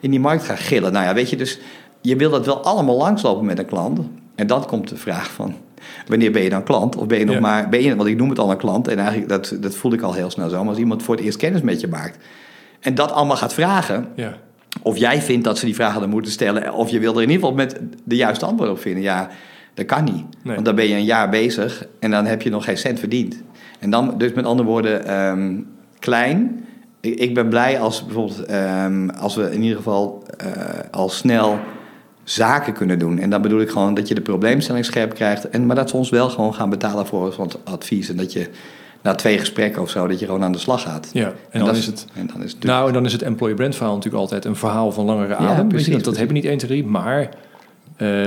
[0.00, 0.92] in die markt gaan gillen?
[0.92, 1.58] Nou ja, weet je, dus
[2.00, 4.00] je wil dat wel allemaal langslopen met een klant.
[4.34, 5.54] En dan komt de vraag van...
[6.06, 6.96] Wanneer ben je dan klant?
[6.96, 7.40] Of ben je nog Ja.
[7.40, 7.68] maar...
[7.68, 8.88] Ben je, want ik noem het al een klant.
[8.88, 10.58] En eigenlijk, dat, dat voel ik al heel snel zo.
[10.58, 12.18] Maar als iemand voor het eerst kennis met je maakt...
[12.80, 14.06] en dat allemaal gaat vragen...
[14.16, 14.34] Ja.
[14.82, 16.72] of jij vindt dat ze die vragen dan moeten stellen...
[16.72, 19.02] of je wil er in ieder geval met de juiste antwoord op vinden...
[19.02, 19.28] ja,
[19.74, 20.24] dat kan niet.
[20.42, 20.54] Nee.
[20.54, 21.86] Want dan ben je een jaar bezig...
[21.98, 23.42] en dan heb je nog geen cent verdiend.
[23.78, 25.54] En dan, dus met andere woorden, ehm,
[25.98, 26.64] klein...
[27.00, 28.44] Ik, ik ben blij als bijvoorbeeld...
[28.44, 30.48] ehm, als we in ieder geval eh,
[30.90, 31.58] al snel
[32.26, 33.18] zaken kunnen doen.
[33.18, 35.48] En dan bedoel ik gewoon dat je de probleemstelling scherp krijgt.
[35.48, 38.08] En, maar dat ze ons wel gewoon gaan betalen voor ons advies.
[38.08, 38.48] En dat je
[39.02, 41.10] na twee gesprekken of zo, dat je gewoon aan de slag gaat.
[41.12, 41.32] ja.
[41.50, 42.06] En, dan dat is het...
[42.14, 44.56] En dan is het Nou, en dan is het employer brand verhaal natuurlijk altijd een
[44.56, 45.68] verhaal van langere adem.
[45.68, 46.18] Precies, dat, dat precies.
[46.18, 46.84] heb je niet 1, 2, 3.
[46.90, 47.28] Maar
[47.96, 48.26] eh,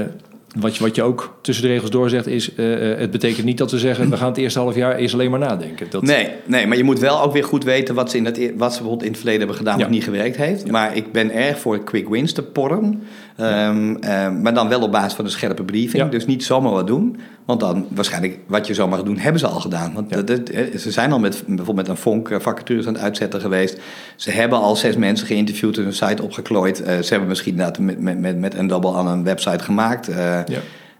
[0.59, 2.55] wat, je, wat je ook tussen de regels doorzegt is...
[2.55, 4.09] eh, eh, het betekent niet dat we zeggen...
[4.09, 5.87] we gaan het eerste half jaar eerst alleen maar nadenken.
[5.89, 8.37] Dat, Nee, nee, maar je moet wel ook weer goed weten wat ze, in het,
[8.37, 9.83] e- wat ze bijvoorbeeld in het verleden hebben gedaan Ja.
[9.83, 10.71] wat niet gewerkt heeft.
[10.71, 13.03] Maar ik ben erg voor quick wins te porren.
[13.39, 16.03] Ehm, ehm, maar dan wel op basis van een scherpe briefing.
[16.03, 16.09] Ja.
[16.09, 17.17] Dus niet zomaar wat doen.
[17.45, 19.93] Want dan waarschijnlijk wat je zomaar gaat doen, hebben ze al gedaan.
[19.93, 20.15] Want Ja.
[20.15, 23.01] dat, dat- eh, ze zijn al met, bijvoorbeeld met een vonk eh, vacatures aan het
[23.03, 23.79] uitzetten geweest.
[24.15, 26.81] Ze hebben al zes mensen geïnterviewd en hun site opgeklooid.
[26.83, 30.05] Eh, ze hebben misschien inderdaad met, met, met, double aan een website gemaakt.
[30.05, 30.43] Ja.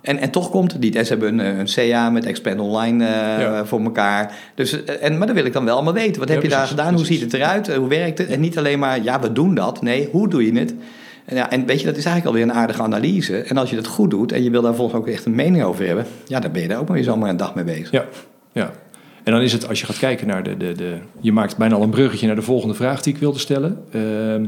[0.02, 0.96] en, en toch komt het niet.
[0.96, 3.66] En ze hebben een, een CA met Expand Online Ja.
[3.66, 4.32] voor elkaar.
[4.56, 6.20] Dus, en, maar dan wil ik dan wel allemaal weten.
[6.20, 6.94] Wat Ja, heb je daar precies, gedaan?
[6.96, 7.76] Hoe ziet het eruit?
[7.76, 8.28] Hoe werkt het?
[8.28, 9.82] En niet alleen maar, ja, we doen dat.
[9.82, 10.74] Nee, hoe doe je het?
[11.30, 13.38] En, ja, en weet je, dat is eigenlijk alweer een aardige analyse.
[13.38, 15.64] En als je dat goed doet en je wil daar volgens ook echt een mening
[15.64, 16.06] over hebben...
[16.26, 17.92] ja, dan ben je daar ook maar weer zomaar een dag mee bezig.
[17.92, 18.06] Ja,
[18.52, 18.72] ja.
[19.24, 20.98] En dan is het, als je gaat kijken naar de, de, de...
[21.22, 23.84] Je maakt bijna al een bruggetje naar de volgende vraag die ik wilde stellen.
[23.92, 24.46] Ehm,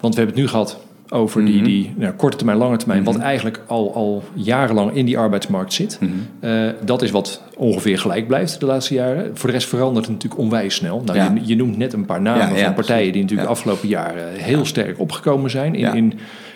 [0.00, 1.64] want we hebben het nu gehad over die, Mhm.
[1.64, 3.04] die nou, korte termijn, lange termijn...
[3.04, 3.22] wat Mhm.
[3.22, 5.98] eigenlijk al, al jarenlang in die arbeidsmarkt zit.
[6.00, 6.10] Mhm.
[6.40, 9.30] Eh, dat is wat ongeveer gelijk blijft de laatste jaren.
[9.34, 11.02] Voor de rest verandert het natuurlijk onwijs snel.
[11.04, 11.32] Nou, Ja.
[11.34, 13.12] je, je noemt net een paar namen Ja, ja, van partijen...
[13.12, 15.74] die natuurlijk de afgelopen jaren heel sterk opgekomen zijn...
[15.74, 16.12] in, in,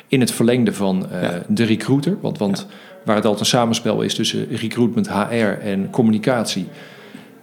[0.08, 2.16] in het verlengde van eh, de recruiter.
[2.20, 2.66] Want, want
[3.04, 6.66] waar het altijd een samenspel is tussen recruitment, HR en communicatie...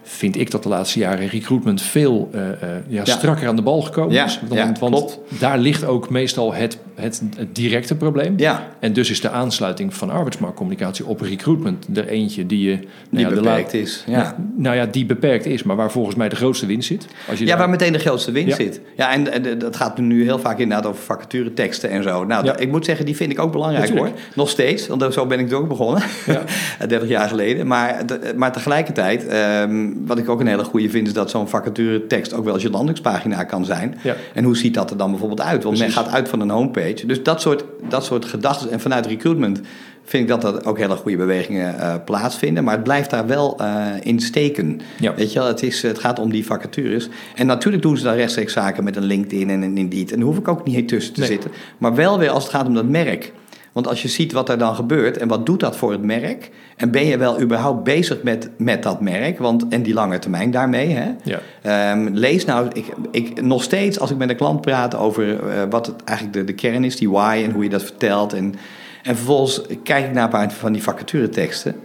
[0.04, 2.42] vind ik dat de laatste jaren recruitment veel eh,
[2.88, 3.06] ja, Ja.
[3.06, 4.40] strakker aan de bal gekomen is.
[4.52, 8.34] ja, Want, daar ligt ook meestal het, het, het directe probleem.
[8.38, 12.72] Ja, En dus is de aansluiting van arbeidsmarktcommunicatie op recruitment er eentje die je...
[12.76, 14.04] nou die ja, beperkt is.
[14.08, 14.36] Ja.
[14.56, 17.08] Nou ja, die beperkt is, maar waar volgens mij de grootste winst zit.
[17.30, 18.82] Als je Ja, daar- waar meteen de grootste winst zit.
[18.98, 22.24] Ja, en, en dat gaat nu heel vaak inderdaad over vacatureteksten en zo.
[22.26, 24.16] Nou, ik moet zeggen, die vind ik ook belangrijk Natuurlijk.
[24.16, 24.26] hoor.
[24.36, 26.04] Nog steeds, want zo ben ik er ook begonnen.
[26.26, 26.44] Ja.
[26.88, 27.68] 30 jaar geleden.
[27.68, 31.08] Maar, de- maar tegelijkertijd, ehm, wat ik ook een hele goede vind...
[31.08, 33.98] is dat zo'n vacaturetekst ook wel eens je landingspagina kan zijn.
[34.04, 34.16] Ja.
[34.34, 35.64] En hoe ziet dat er dan bijvoorbeeld uit?
[35.64, 35.96] Want Precies.
[35.96, 36.87] men gaat uit van een homepage.
[36.96, 38.72] Dus dat soort, dat soort gedachten.
[38.72, 39.62] En vanuit recruitment
[40.04, 42.64] vind ik dat er ook hele goede bewegingen eh, plaatsvinden.
[42.64, 44.82] Maar het blijft daar wel eh, in steken.
[45.00, 45.16] Ja.
[45.16, 47.10] Weet je wel, het, is, het gaat om die vacatures.
[47.36, 50.12] En natuurlijk doen ze daar rechtstreeks zaken met een LinkedIn en een Indeed.
[50.12, 51.30] En daar hoef ik ook niet tussen te Nee.
[51.30, 51.52] zitten.
[51.78, 53.34] Maar wel weer als het gaat om dat merk.
[53.78, 56.50] Want als je ziet wat er dan gebeurt en wat doet dat voor het merk...
[56.76, 60.52] en ben je wel überhaupt bezig met, met dat merk want, en die lange termijn
[60.52, 60.90] daarmee...
[60.90, 61.12] Hè?
[61.24, 61.40] Ja.
[61.62, 65.64] Ehm, lees nou, ik, ik, nog steeds als ik met een klant praat over eh,
[65.70, 68.34] wat het eigenlijk de, de kern is, die why en hoe je dat vertelt...
[68.34, 68.56] en,
[69.04, 71.76] en vervolgens kijk ik naar een paar van die vacatureteksten...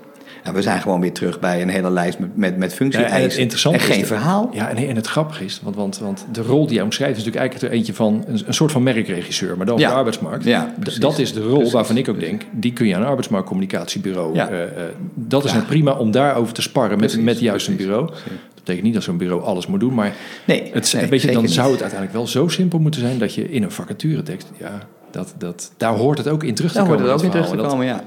[0.43, 3.23] Nou, we zijn gewoon weer terug bij een hele lijst met, met, met functie en
[3.23, 4.51] het interessante en is geen verhaal.
[4.53, 7.25] Ja, en, en het grappige is, want, want, want de rol die jij omschrijft is
[7.25, 9.89] natuurlijk eigenlijk er eentje van een, een soort van merkregisseur, maar dan op Ja.
[9.89, 10.45] de arbeidsmarkt.
[10.45, 11.73] Ja, dat is de rol Precies.
[11.73, 14.35] waarvan ik ook denk, die kun je aan een arbeidsmarktcommunicatiebureau.
[14.35, 14.49] Ja.
[14.49, 14.69] eh, eh,
[15.15, 18.07] dat is nou prima om daarover te sparren met, Precies, met juist een bureau.
[18.07, 18.25] precies.
[18.55, 20.13] Dat betekent niet dat zo'n bureau alles moet doen, maar
[20.47, 23.35] Nee, het, nee, weet je, dan zou het uiteindelijk wel zo simpel moeten zijn dat
[23.35, 24.79] je in een vacaturetekst, ja,
[25.13, 27.13] dat, dat, daar hoort het ook in terug te Daar hoort komen.
[27.13, 28.05] het ook in terug te komen, ja.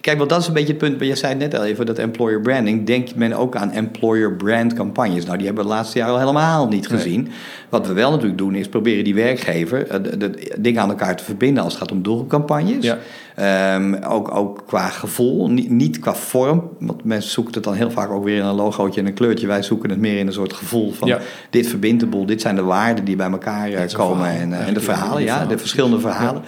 [0.00, 1.00] Kijk, want dat is een beetje het punt.
[1.00, 2.86] Je zei het net al even, dat employer branding.
[2.86, 5.24] Denkt men ook aan employer brand campagnes.
[5.24, 6.98] Nou, die hebben we de laatste jaren al helemaal niet Nee.
[6.98, 7.28] gezien.
[7.68, 9.86] Wat we wel natuurlijk doen, is proberen die werkgever...
[9.86, 12.84] eh, de, de dingen aan elkaar te verbinden als het gaat om doelgroepcampagnes.
[12.84, 12.98] Ja.
[13.36, 16.70] Ehm, ook, ook qua gevoel, niet, niet qua vorm.
[16.78, 19.46] Want mensen zoeken het dan heel vaak ook weer in een logootje en een kleurtje.
[19.46, 21.08] Wij zoeken het meer in een soort gevoel van...
[21.08, 21.18] Ja.
[21.50, 24.28] dit verbindt de boel, dit zijn de waarden die bij elkaar eh, komen.
[24.30, 26.42] En, eh, en de verhalen, ja, verhaal, de verschillende verhalen.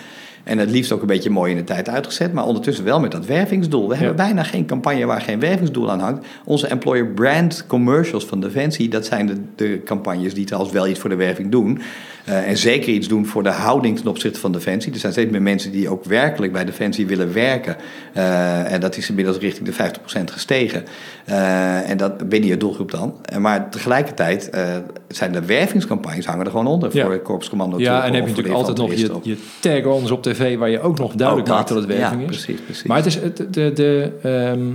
[0.44, 3.10] En het liefst ook een beetje mooi in de tijd uitgezet, maar ondertussen wel met
[3.10, 3.88] dat wervingsdoel.
[3.88, 6.26] We hebben bijna geen campagne waar geen wervingsdoel aan hangt.
[6.44, 11.00] Onze employer brand commercials van Defensie, dat zijn de, de campagnes die trouwens wel iets
[11.00, 11.80] voor de werving doen.
[12.28, 14.92] Eh, en zeker iets doen voor de houding ten opzichte van Defensie.
[14.92, 17.76] Er zijn steeds meer mensen die ook werkelijk bij Defensie willen werken.
[18.12, 20.84] Eh, en dat is inmiddels richting de 50% gestegen.
[21.24, 23.14] Eh, en dat binnen je doelgroep dan.
[23.22, 24.50] En maar tegelijkertijd
[25.08, 27.02] zijn de wervingscampagnes hangen er gewoon onder Ja.
[27.04, 27.78] voor het korpscommando.
[27.78, 30.56] Ja, en heb je voor natuurlijk altijd nog je, je tag-ons op tv...
[30.56, 32.44] waar je ook nog duidelijk maakt dat het werving ja, is.
[32.44, 32.82] Precies, precies.
[32.86, 33.18] Maar het is
[33.50, 34.66] de, de, ehm,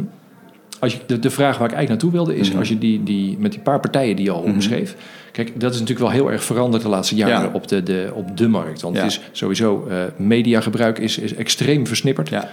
[0.79, 2.49] als je, de, de vraag waar ik eigenlijk naartoe wilde is...
[2.49, 2.57] Mhm.
[2.59, 4.51] als je die, die, met die paar partijen die je al Mhm.
[4.51, 4.95] omschreef...
[5.33, 7.49] Kijk, dat is natuurlijk wel heel erg veranderd de laatste jaren Ja.
[7.53, 8.81] op, de, de, op de markt.
[8.81, 9.01] Want Ja.
[9.03, 12.29] het is sowieso, eh mediagebruik is, is extreem versnipperd.
[12.29, 12.49] Ja.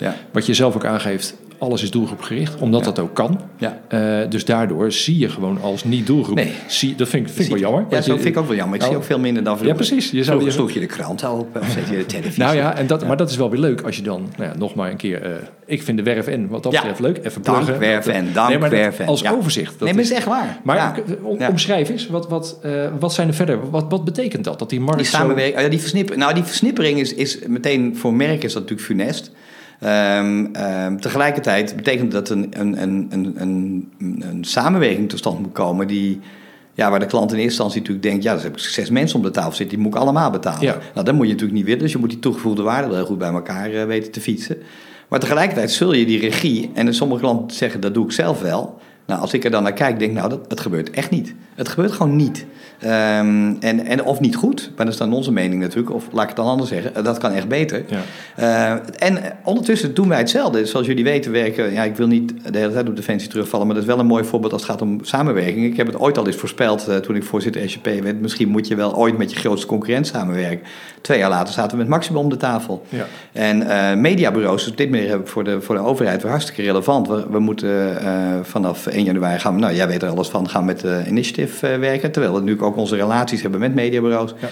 [0.00, 0.08] Eh.
[0.32, 3.40] Wat je zelf ook aangeeft, alles is doelgroepgericht, omdat dat ook kan.
[3.88, 6.34] Eh, dus daardoor zie je gewoon als niet-doelgroep...
[6.36, 6.52] Nee.
[6.66, 7.84] Zie, dat vind, ik- vind ik wel jammer.
[7.90, 8.74] Ja, je- vind ik ook wel jammer.
[8.74, 9.80] Ik Nou, zie ook veel minder dan vroeger.
[9.82, 10.10] Ja, precies.
[10.10, 12.42] Je zou- sloeg je de krant open of zet je de televisie.
[12.42, 14.56] Nou ja, en dat, maar dat is wel weer leuk als je dan nou ja,
[14.58, 15.40] nog maar een keer...
[15.66, 17.18] ik vind de werf en wat dat betreft leuk.
[17.22, 17.78] Even Dank, pluggen.
[17.78, 19.06] werf en, dank, nee, maar dat.
[19.06, 19.70] Als overzicht.
[19.78, 20.58] Dat nee, maar is, echt waar.
[20.64, 20.94] maar ja.
[22.06, 23.70] Wat, wat, eh, wat zijn er verder?
[23.70, 24.58] Wat, wat betekent dat?
[24.58, 27.96] Dat die markt Die samenwerking, oh ja, die, versnipper, nou, die versnippering is, is meteen
[27.96, 29.30] voor merken is dat natuurlijk funest.
[29.80, 35.52] Ehm, ehm, tegelijkertijd betekent dat een, een, een, een, een, een samenwerking tot stand moet
[35.52, 36.20] komen die,
[36.74, 39.16] ja, waar de klant in eerste instantie natuurlijk denkt, ja, dus heb ik zes mensen
[39.16, 40.62] om de tafel zitten, die moet ik allemaal betalen.
[40.62, 40.78] Ja.
[40.94, 43.06] Nou, dat moet je natuurlijk niet willen, dus je moet die toegevoegde waarde wel heel
[43.06, 44.56] goed bij elkaar eh, weten te fietsen.
[45.08, 48.78] Maar tegelijkertijd zul je die regie, en sommige klanten zeggen dat doe ik zelf wel.
[49.06, 51.34] Nou, als ik er dan naar kijk, denk ik, nou, dat, het gebeurt echt niet.
[51.54, 52.46] Het gebeurt gewoon niet.
[52.80, 55.94] Ehm, en, en of niet goed, maar dat is dan onze mening natuurlijk.
[55.94, 57.84] Of laat ik het dan anders zeggen, eh, dat kan echt beter.
[57.88, 58.02] Ja.
[58.36, 60.66] Eh, en ondertussen doen wij hetzelfde.
[60.66, 63.74] Zoals jullie weten werken, ja, ik wil niet de hele tijd op Defensie terugvallen, maar
[63.74, 65.64] dat is wel een mooi voorbeeld als het gaat om samenwerking.
[65.64, 68.20] Ik heb het ooit al eens voorspeld eh, toen ik voorzitter SJP werd.
[68.20, 70.66] Misschien moet je wel ooit met je grootste concurrent samenwerken.
[71.00, 72.86] Twee jaar later zaten we met Maximum om de tafel.
[72.88, 73.06] Ja.
[73.32, 77.08] En mediabureaus, dus dit meer voor de, voor de overheid weer hartstikke relevant.
[77.08, 77.98] We, we moeten
[78.42, 82.12] vanaf 1 januari gaan, nou jij weet er alles van, gaan met Initiative eh, werken.
[82.12, 84.34] Terwijl we natuurlijk ook onze relaties hebben met mediabureaus.
[84.40, 84.48] Ja.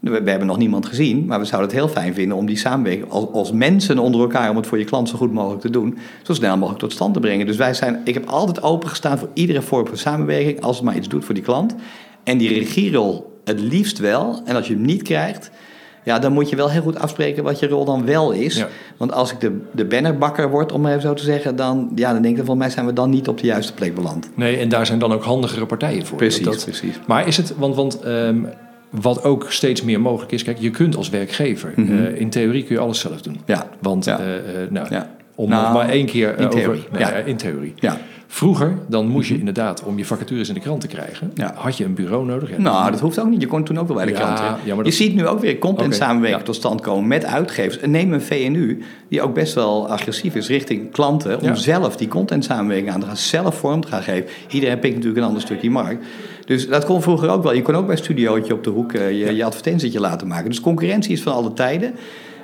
[0.00, 2.56] We, we hebben nog niemand gezien, maar we zouden het heel fijn vinden om die
[2.56, 5.70] samenwerking als, als mensen onder elkaar, om het voor je klant zo goed mogelijk te
[5.70, 7.46] doen, zo snel mogelijk tot stand te brengen.
[7.46, 10.96] Dus wij zijn, ik heb altijd opengestaan voor iedere vorm van samenwerking, als het maar
[10.96, 11.74] iets doet voor die klant.
[12.24, 14.40] En die regierol het liefst wel.
[14.44, 15.50] En als je hem niet krijgt,
[16.04, 18.56] ja, dan moet je wel heel goed afspreken wat je rol dan wel is.
[18.56, 18.68] Ja.
[18.96, 22.12] Want als ik de, de bannerbakker word, om maar even zo te zeggen, dan, ja,
[22.12, 24.30] dan denk ik, volgens mij zijn we dan niet op de juiste plek beland.
[24.34, 26.16] Nee, en daar zijn dan ook handigere partijen voor.
[26.18, 26.98] Precies, Dat- precies.
[27.06, 28.38] Maar is het, want, want ehm,
[28.90, 32.04] wat ook steeds meer mogelijk is, kijk, je kunt als werkgever, Mhm.
[32.04, 33.40] eh, in theorie kun je alles zelf doen.
[33.46, 34.18] Ja, Want, Ja.
[34.18, 35.10] eh, eh, nou, ja.
[35.34, 36.60] om Nou, nog maar één keer in over...
[36.60, 37.72] theorie, nee, ja, in theorie.
[37.76, 37.96] ja.
[38.34, 41.52] Vroeger, dan moest je inderdaad, om je vacatures in de krant te krijgen, Ja.
[41.56, 42.50] had je een bureau nodig.
[42.50, 43.40] Ja, Nou, dat hoeft ook niet.
[43.40, 45.94] Je kon toen ook wel bij de Ja, maar Je ziet nu ook weer content
[45.94, 47.78] samenwerking tot stand komen met uitgevers.
[47.78, 51.40] En neem een VNU, die ook best wel agressief is richting klanten...
[51.40, 54.30] om zelf die content samenwerking aan te gaan, zelf vorm te gaan geven.
[54.50, 56.04] Iedereen pikt natuurlijk een ander stukje markt.
[56.44, 57.54] Dus dat kon vroeger ook wel.
[57.54, 60.48] Je kon ook bij een studiootje op de hoek eh, je, je advertentietje laten maken.
[60.48, 61.94] Dus concurrentie is van alle tijden.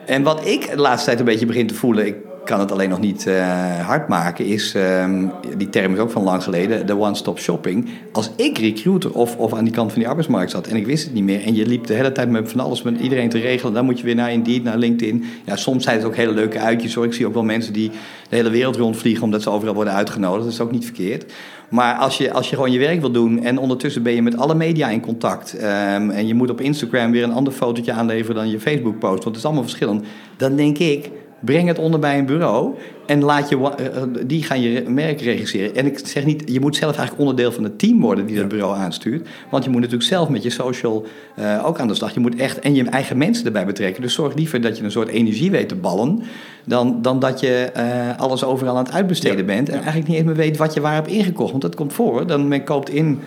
[0.07, 2.07] En wat ik de laatste tijd een beetje begin te voelen...
[2.07, 2.17] Ik
[2.51, 4.75] kan het alleen nog niet eh, hard maken, is...
[4.75, 7.89] ehm, die term is ook van lang geleden, de one-stop shopping.
[8.13, 10.67] Als ik recruiter of, of aan die kant van die arbeidsmarkt zat...
[10.67, 11.45] en ik wist het niet meer...
[11.45, 13.75] en je liep de hele tijd met van alles met iedereen te regelen...
[13.75, 15.25] dan moet je weer naar Indeed, naar LinkedIn.
[15.45, 16.95] Ja, soms zijn het ook hele leuke uitjes.
[16.95, 17.05] Hoor.
[17.05, 17.91] Ik zie ook wel mensen die
[18.29, 19.25] de hele wereld rondvliegen...
[19.25, 20.45] omdat ze overal worden uitgenodigd.
[20.45, 21.33] Dat is ook niet verkeerd.
[21.69, 24.37] Maar als je, als je gewoon je werk wil doen en ondertussen ben je met
[24.37, 25.55] alle media in contact.
[25.55, 29.25] ehm, en je moet op Instagram weer een ander fotootje aanleveren dan je Facebook-post, want
[29.25, 30.05] het is allemaal verschillend.
[30.37, 31.11] Dan denk ik,
[31.41, 32.75] Breng het onder bij een bureau
[33.07, 35.75] en laat je, wa- eh, die gaan je merk regisseren.
[35.77, 38.49] En ik zeg niet, je moet zelf eigenlijk onderdeel van het team worden die dat
[38.49, 39.29] bureau aanstuurt.
[39.51, 42.15] Want je moet natuurlijk zelf met je social eh, ook aan de slag.
[42.15, 44.03] Je moet echt en je eigen mensen erbij betrekken.
[44.03, 46.23] Dus zorg liever dat je een soort energie weet te ballen.
[46.65, 49.45] Dan, dan dat je eh, alles overal aan het uitbesteden Ja.
[49.45, 49.69] bent.
[49.69, 51.51] En eigenlijk niet eens meer weet wat je waar hebt ingekocht.
[51.51, 52.27] Want dat komt voor.
[52.27, 53.19] Dan men koopt in.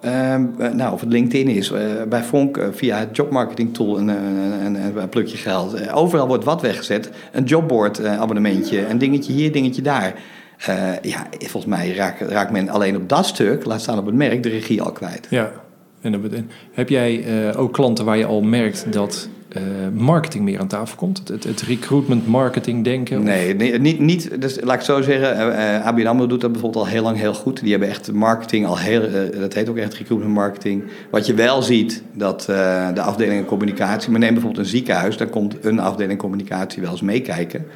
[0.00, 3.98] Ehm, eh, nou, of het LinkedIn is, eh, bij Vonk eh, via het jobmarketing tool
[3.98, 5.90] een, een, een, plukje geld.
[5.92, 7.10] Overal wordt wat weggezet.
[7.32, 10.14] Een jobboard abonnementje, een dingetje hier, dingetje daar.
[11.02, 14.42] Ja, volgens mij raakt, raakt men alleen op dat stuk, laat staan op het merk,
[14.42, 15.26] de regie al kwijt.
[15.30, 15.52] Ja.
[16.00, 17.24] En heb jij
[17.56, 21.22] ook klanten waar je al merkt dat eh, marketing meer aan tafel komt?
[21.28, 23.22] Het, het, recruitment marketing denken?
[23.22, 25.36] Nee, nee, niet, niet dus laat ik zo zeggen.
[25.36, 27.60] eh, eh, ABN doet dat bijvoorbeeld al heel lang heel goed.
[27.60, 29.08] Die hebben echt marketing al heel...
[29.40, 30.82] dat heet ook echt recruitment marketing.
[31.10, 32.42] Wat je wel ziet, dat
[32.94, 34.10] de afdelingen communicatie...
[34.10, 35.16] Maar neem bijvoorbeeld een ziekenhuis.
[35.16, 37.66] Daar komt een afdeling communicatie wel eens meekijken.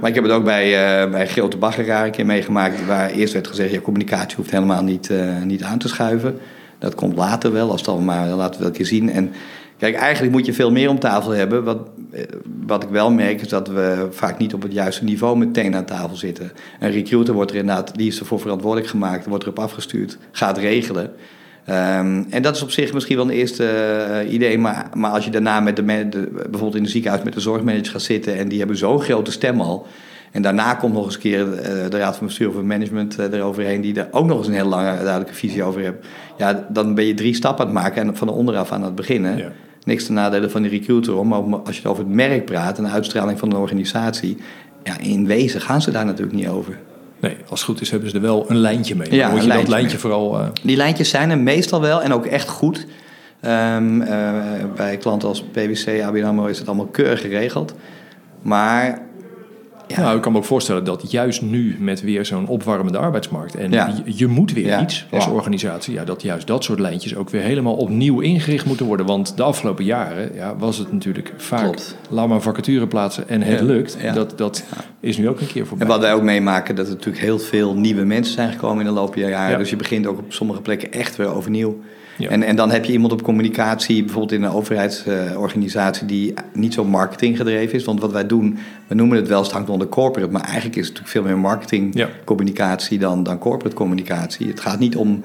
[0.00, 0.66] Maar ik heb het ook bij,
[1.04, 2.86] uh, bij Grote Baggeraar een keer meegemaakt...
[2.86, 3.72] waar eerst werd gezegd...
[3.72, 6.38] Ja, communicatie hoeft helemaal niet, uh, niet aan te schuiven.
[6.78, 9.10] Dat komt later wel, als dan maar laten we dat keer zien.
[9.10, 9.32] En
[9.80, 11.64] Kijk, eigenlijk moet je veel meer om tafel hebben.
[11.64, 11.78] Wat,
[12.66, 15.84] wat ik wel merk is dat we vaak niet op het juiste niveau meteen aan
[15.84, 16.52] tafel zitten.
[16.80, 21.04] Een recruiter wordt er inderdaad, die is ervoor verantwoordelijk gemaakt, wordt erop afgestuurd, gaat regelen.
[21.68, 23.64] Um, en dat is op zich misschien wel een eerste
[24.24, 25.82] uh, idee, maar, maar als je daarna met de,
[26.32, 29.60] bijvoorbeeld in een ziekenhuis met de zorgmanager gaat zitten en die hebben zo'n grote stem
[29.60, 29.86] al.
[30.30, 31.44] En daarna komt nog eens een keer
[31.90, 34.96] de Raad van Bestuur of Management eroverheen, die er ook nog eens een hele lange
[34.96, 35.96] duidelijke visie over heeft.
[36.36, 38.94] Ja, dan ben je drie stappen aan het maken en van de onderaf aan het
[38.94, 39.36] beginnen.
[39.36, 39.52] Ja.
[39.84, 42.84] Niks te nadelen van die recruiter om, maar als je over het merk praat en
[42.84, 44.36] de uitstraling van een organisatie,
[44.82, 46.78] ja, in wezen gaan ze daar natuurlijk niet over.
[47.20, 49.14] Nee, als het goed is hebben ze er wel een lijntje mee.
[49.14, 50.00] Ja, moet je lijntje dat lijntje mee.
[50.00, 50.40] vooral...
[50.40, 50.46] Uh...
[50.62, 52.86] Die lijntjes zijn er meestal wel en ook echt goed.
[53.44, 54.08] Um, uh,
[54.76, 57.74] bij klanten als PwC, ABN AMRO is het allemaal keurig geregeld.
[58.42, 59.02] Maar
[59.96, 60.00] ja.
[60.00, 63.70] Nou, ik kan me ook voorstellen dat juist nu met weer zo'n opwarmende arbeidsmarkt en
[63.70, 63.94] ja.
[64.04, 64.82] je, je, moet weer ja.
[64.82, 68.86] iets als organisatie, ja, dat juist dat soort lijntjes ook weer helemaal opnieuw ingericht moeten
[68.86, 69.06] worden.
[69.06, 71.96] Want de afgelopen jaren ja, was het natuurlijk vaak Klopt.
[72.08, 73.96] laat maar vacature plaatsen en het lukt.
[74.14, 74.64] Dat, dat
[75.00, 75.86] is nu ook een keer voorbij.
[75.86, 78.86] En wat wij ook meemaken, dat er natuurlijk heel veel nieuwe mensen zijn gekomen in
[78.86, 79.58] de loop der jaren.
[79.58, 81.80] Dus je begint ook op sommige plekken echt weer overnieuw.
[82.20, 82.28] Ja.
[82.28, 86.84] En, en dan heb je iemand op communicatie, bijvoorbeeld in een overheidsorganisatie, die niet zo
[86.84, 87.84] marketinggedreven is.
[87.84, 90.88] Want wat wij doen, we noemen het wel, het hangt onder corporate, maar eigenlijk is
[90.88, 93.08] het natuurlijk veel meer marketingcommunicatie ja.
[93.08, 94.48] dan, dan corporate communicatie.
[94.48, 95.22] Het gaat niet om,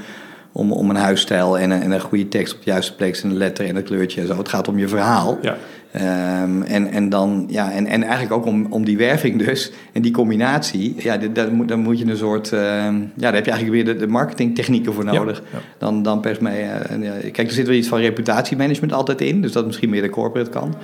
[0.52, 3.30] om, om een huisstijl en een, en een goede tekst op de juiste plek en
[3.30, 4.38] een letter en een kleurtje en zo.
[4.38, 5.38] Het gaat om je verhaal.
[5.42, 5.58] Ja.
[6.02, 9.72] Um, en, en, dan, ja, en, en eigenlijk ook om, om die werving dus.
[9.94, 12.52] En die combinatie, ja, daar moet, dan moet je een soort...
[12.52, 15.38] Uh, ja, daar heb je eigenlijk weer de, de marketingtechnieken voor nodig.
[15.52, 15.64] Ja, ja.
[15.78, 16.64] Dan, dan pers mee...
[16.64, 19.42] Uh, ja, kijk, er zit wel iets van reputatiemanagement altijd in.
[19.42, 20.76] Dus dat misschien meer de corporate kan.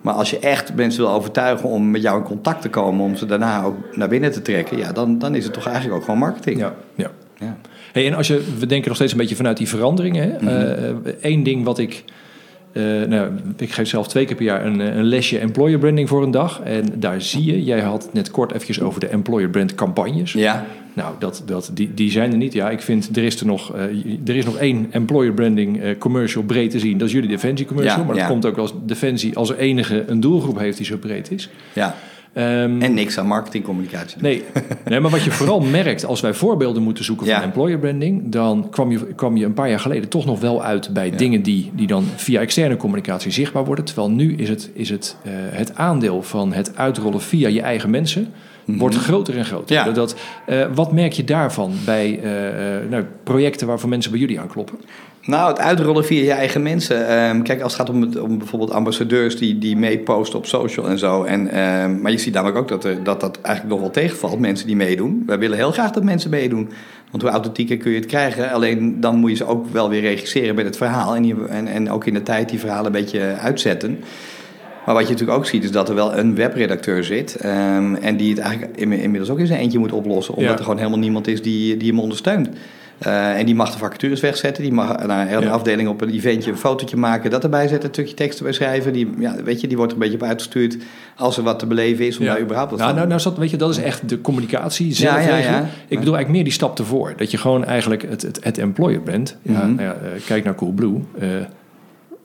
[0.00, 3.04] Maar als je echt mensen wil overtuigen om met jou in contact te komen...
[3.04, 4.78] om ze daarna ook naar binnen te trekken...
[4.78, 6.58] ja, dan, dan is het toch eigenlijk ook gewoon marketing.
[6.58, 7.10] Ja, ja.
[7.38, 7.56] ja.
[7.92, 10.36] Hey, en als je, we denken nog steeds een beetje vanuit die veranderingen.
[10.40, 11.02] Mm -hmm.
[11.04, 12.04] uh, Eén ding wat ik...
[12.72, 16.22] Uh, nou, ik geef zelf twee keer per jaar een, een, lesje employer branding voor
[16.22, 16.60] een dag.
[16.60, 20.32] En daar zie je, jij had net kort eventjes over de employer brand campagnes.
[20.32, 20.66] Ja.
[20.94, 22.52] Nou, dat, dat, die, die zijn er niet.
[22.52, 23.82] Ja, ik vind er is er nog, uh,
[24.26, 26.98] er is nog één employer branding uh, commercial breed te zien.
[26.98, 27.98] Dat is jullie Defensie commercial.
[27.98, 28.30] Ja, maar dat ja.
[28.30, 31.48] komt ook als Defensie als enige een doelgroep heeft die zo breed is.
[31.72, 31.96] Ja.
[32.34, 34.22] Um, en niks aan marketingcommunicatie doen.
[34.22, 34.42] Nee,
[34.84, 38.68] nee, maar wat je vooral merkt als wij voorbeelden moeten zoeken van employer branding, dan
[38.70, 41.16] kwam je, kwam je een paar jaar geleden toch nog wel uit bij ja.
[41.16, 43.84] dingen die, die dan via externe communicatie zichtbaar worden.
[43.84, 47.90] Terwijl nu is het, is het, uh, het aandeel van het uitrollen via je eigen
[47.90, 48.22] mensen.
[48.22, 48.28] Mm
[48.64, 48.78] -hmm.
[48.78, 49.76] Wordt groter en groter.
[49.76, 49.90] Ja.
[49.90, 50.16] Dat,
[50.48, 54.78] uh, wat merk je daarvan bij uh, nou, projecten waarvoor mensen bij jullie aankloppen?
[55.24, 57.28] Nou, het uitrollen via je eigen mensen.
[57.28, 60.88] Um, kijk, als het gaat om, het, om bijvoorbeeld ambassadeurs die, die meeposten op social
[60.88, 61.24] en zo.
[61.24, 64.38] En, um, maar je ziet namelijk ook dat, er, dat dat eigenlijk nog wel tegenvalt,
[64.38, 65.22] mensen die meedoen.
[65.26, 66.68] Wij willen heel graag dat mensen meedoen.
[67.10, 68.50] Want hoe authentieker kun je het krijgen.
[68.50, 71.16] Alleen dan moet je ze ook wel weer regisseren met het verhaal.
[71.16, 73.98] En, die, en, en ook in de tijd die verhalen een beetje uitzetten.
[74.86, 77.44] Maar wat je natuurlijk ook ziet, is dat er wel een webredacteur zit.
[77.44, 80.34] Um, en die het eigenlijk inmiddels ook in zijn eentje moet oplossen.
[80.34, 80.56] Omdat ja.
[80.56, 82.48] er gewoon helemaal niemand is die, die hem ondersteunt.
[83.06, 84.62] Uh, en die mag de vacatures wegzetten.
[84.62, 85.50] Die mag naar een ja.
[85.50, 87.30] afdeling op een eventje een fotootje maken.
[87.30, 88.92] Dat erbij zetten, een stukje tekst erbij schrijven.
[88.92, 90.76] Die, ja, weet je, die wordt er een beetje op uitgestuurd
[91.16, 92.18] als er wat te beleven is.
[92.18, 92.32] Om ja.
[92.32, 95.24] daar überhaupt wat nou, nou, nou, dat, weet je, dat is echt de communicatie zelf.
[95.24, 95.58] Ja, ja, ja.
[95.88, 97.12] Ik bedoel eigenlijk meer die stap ervoor.
[97.16, 99.36] Dat je gewoon eigenlijk het, het, het employer bent.
[99.42, 99.80] Mm -hmm.
[99.80, 101.00] ja, uh, kijk naar Coolblue.
[101.22, 101.28] Uh,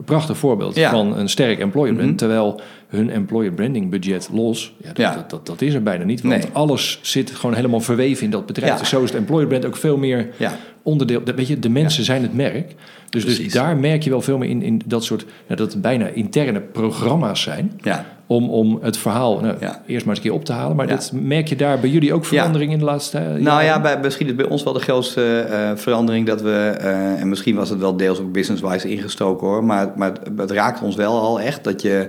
[0.06, 0.90] prachtig voorbeeld Ja.
[0.90, 2.08] van een sterk employer brand.
[2.10, 2.18] Mhm.
[2.18, 5.14] Terwijl hun employer branding budget los, ja, dat, Ja.
[5.16, 6.22] Dat, dat, dat is er bijna niet.
[6.22, 6.52] Want Nee.
[6.54, 8.80] alles zit gewoon helemaal verweven in dat bedrijf.
[8.80, 10.28] Dus zo is het employer brand ook veel meer
[10.84, 11.24] onderdeel.
[11.24, 12.76] de- Weet je, de mensen zijn het merk.
[13.10, 15.82] Dus, dus daar merk je wel veel meer in, in dat soort, ja, dat het
[15.82, 17.72] bijna interne programma's zijn.
[17.82, 18.06] Ja.
[18.28, 19.82] Om, om het verhaal nou, Ja.
[19.86, 20.76] eerst maar eens een keer op te halen.
[20.76, 20.96] Maar Ja.
[20.96, 24.00] dat, merk je daar bij jullie ook verandering in de laatste eh, Nou ja, bij,
[24.00, 27.70] misschien is bij ons wel de grootste eh, verandering dat we, eh, en misschien was
[27.70, 31.40] het wel deels ook business-wise ingestoken hoor, maar, maar het, het raakt ons wel al
[31.40, 32.08] echt dat je,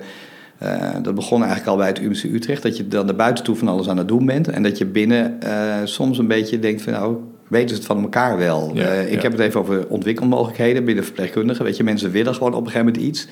[1.02, 3.68] dat begon eigenlijk al bij het UMC Utrecht, dat je dan naar buiten toe van
[3.68, 5.38] alles aan het doen bent en dat je binnen
[5.85, 7.16] soms een beetje denkt van nou,
[7.48, 8.70] weten ze het van elkaar wel.
[8.74, 9.20] Ja, ik ja.
[9.20, 12.87] heb het even over ontwikkelmogelijkheden binnen verpleegkundigen, weet je, mensen willen gewoon op een gegeven
[12.87, 13.28] moment iets.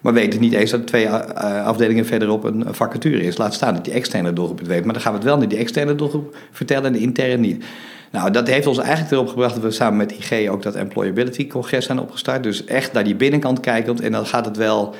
[0.00, 3.36] Maar weten niet eens dat twee eh, afdelingen verderop een vacature is.
[3.36, 4.84] Laat staan dat die externe doelgroep het weet.
[4.84, 7.64] Maar dan gaan we het wel naar die externe doelgroep vertellen en de interne niet.
[8.12, 11.46] Nou, dat heeft ons eigenlijk erop gebracht dat we samen met IG ook dat Employability
[11.46, 12.42] Congres zijn opgestart.
[12.42, 14.00] Dus echt naar die binnenkant kijkend.
[14.00, 14.94] En dan gaat het wel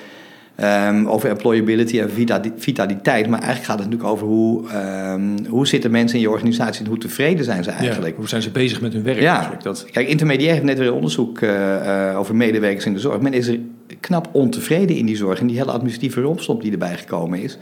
[0.54, 3.26] ehm, over employability en vitali- vitaliteit.
[3.28, 6.88] Maar eigenlijk gaat het natuurlijk over hoe, ehm, hoe zitten mensen in je organisatie en
[6.88, 8.16] hoe tevreden zijn ze Ja, eigenlijk.
[8.16, 9.62] hoe zijn ze bezig met hun werk Ja, eigenlijk?
[9.62, 13.20] Dat, kijk, Intermediair heeft net weer onderzoek eh, eh, over medewerkers in de zorg.
[13.20, 13.58] Men is er
[14.00, 17.58] knap ontevreden in die zorg en die hele administratieve rompslomp die erbij gekomen is.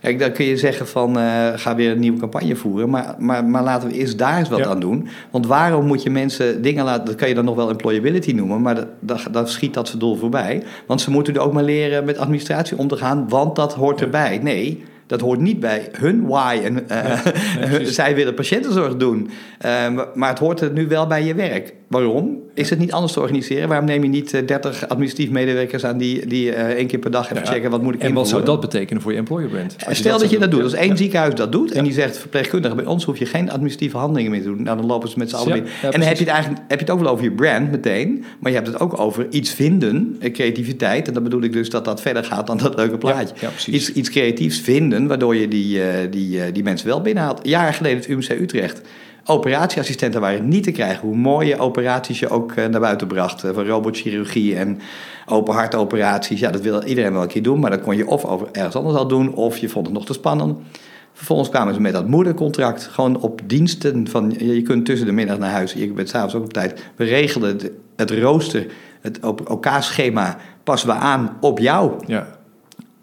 [0.00, 3.44] Kijk, dan kun je zeggen van eh, ga weer een nieuwe campagne voeren, maar, maar,
[3.44, 4.66] maar laten we eerst daar eens wat Ja.
[4.66, 5.08] aan doen.
[5.30, 8.62] Want waarom moet je mensen dingen laten, dat kan je dan nog wel employability noemen,
[8.62, 10.62] maar dat, dat, dat schiet dat ze doel voorbij.
[10.86, 14.00] Want ze moeten er ook maar leren met administratie om te gaan, want dat hoort
[14.00, 14.38] erbij.
[14.42, 16.60] Nee, dat hoort niet bij hun why.
[16.64, 19.30] En, eh, zij willen patiëntenzorg doen.
[19.58, 19.70] Eh,
[20.14, 21.74] maar het hoort er nu wel bij je werk.
[21.86, 22.38] Waarom?
[22.54, 23.68] Is het niet anders te organiseren?
[23.68, 27.10] Waarom neem je niet eh, 30 administratief medewerkers aan die, die eh, één keer per
[27.10, 27.50] dag even Ja.
[27.52, 29.76] checken wat moet ik en wat zou dat betekenen voor je employer brand?
[29.86, 30.62] Als Stel dat, je dat doet.
[30.62, 30.96] Als één Ja.
[30.96, 34.42] ziekenhuis dat doet en die zegt verpleegkundige, bij ons hoef je geen administratieve handelingen meer
[34.42, 34.62] te doen.
[34.62, 36.78] Nou, dan lopen ze met z'n allen ja, en dan heb je, het eigenlijk, heb
[36.78, 39.50] je het ook wel over je brand meteen, maar je hebt het ook over iets
[39.50, 41.08] vinden, eh, creativiteit.
[41.08, 43.34] En dan bedoel ik dus dat dat verder gaat dan dat leuke plaatje.
[43.40, 43.74] ja, precies.
[43.74, 47.40] iets, iets creatiefs vinden, waardoor je die, eh, die, eh, die mensen wel binnenhaalt.
[47.42, 48.80] Jaren geleden het UMC Utrecht.
[49.26, 51.08] Operatieassistenten waren niet te krijgen.
[51.08, 53.44] Hoe mooie operaties je ook eh, naar buiten bracht.
[53.44, 54.78] eh, Van robotchirurgie en
[55.26, 56.40] open hartoperaties.
[56.40, 57.60] Ja, dat wil iedereen wel een keer doen.
[57.60, 59.34] Maar dat kon je of over ergens anders al doen.
[59.34, 60.58] Of je vond het nog te spannend.
[61.12, 62.82] Vervolgens kwamen ze met dat moedercontract.
[62.92, 64.34] Gewoon op diensten van...
[64.38, 65.72] Je kunt tussen de middag naar huis.
[65.72, 66.82] Je bent s'avonds ook op tijd.
[66.96, 68.66] We regelen het, het rooster,
[69.00, 70.36] het OK-schema...
[70.64, 71.92] passen we aan op jou.
[72.06, 72.26] Ja,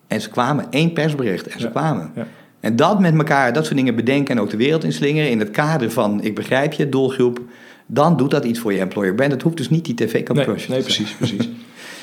[0.07, 0.65] En ze kwamen.
[0.69, 1.47] één persbericht.
[1.47, 1.71] En ze Ja.
[1.71, 2.12] kwamen.
[2.15, 2.25] ja.
[2.63, 5.52] En dat met elkaar, dat soort dingen bedenken en ook de wereld inslingeren in het
[5.52, 7.41] kader van ik begrijp je, doelgroep,
[7.86, 9.32] dan doet dat iets voor je employer brand.
[9.32, 11.49] Het hoeft dus niet die tv-campagne nee, precies, precies.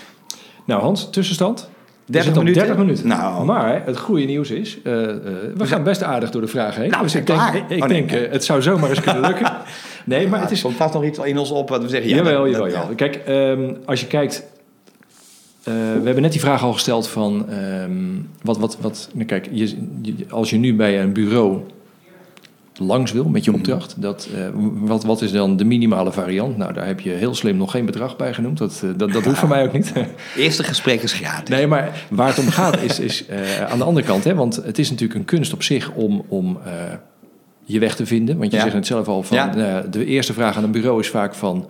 [0.65, 1.69] nou Hans, tussenstand?
[2.05, 2.67] We 30 zitten op minuten?
[2.67, 3.09] 30 minuten.
[3.09, 3.45] Nou.
[3.45, 5.17] Maar het goede nieuws is, eh, eh,
[5.57, 6.91] we gaan best aardig door de vragen heen.
[6.91, 7.57] Nou, we dus ik denk, klaar.
[7.57, 8.07] ik, ik Oh, nee.
[8.07, 9.53] denk eh, het zou zomaar eens kunnen lukken.
[10.05, 10.63] Nee, maar het is...
[10.63, 12.11] Komt vast nog iets in ons op wat we zeggen.
[12.11, 12.95] Ja, jawel, jawel, jawel.
[12.95, 14.45] Kijk, ehm, als je kijkt...
[15.65, 17.49] eh, we hebben net die vraag al gesteld van...
[17.51, 17.93] ehm,
[18.43, 21.59] wat, wat, wat, nou kijk, je, je- als je nu bij een bureau
[22.77, 23.95] langs wil met je opdracht...
[24.03, 24.41] Dat, eh,
[24.75, 26.57] wat, wat is dan de minimale variant?
[26.57, 28.59] Nou, daar heb je heel slim nog geen bedrag bij genoemd.
[28.59, 29.93] Dat, eh, dat, dat hoeft voor mij ook niet.
[30.37, 31.49] Eerste gesprek is gratis.
[31.57, 33.25] Nee, maar waar het om gaat is, is
[33.69, 36.59] aan de andere kant, hè, want het is natuurlijk een kunst op zich om, om
[37.65, 38.39] je weg te vinden.
[38.39, 38.63] Want je Ja.
[38.63, 39.81] zegt het zelf al van Ja.
[39.91, 41.67] de eerste vraag aan een bureau is vaak van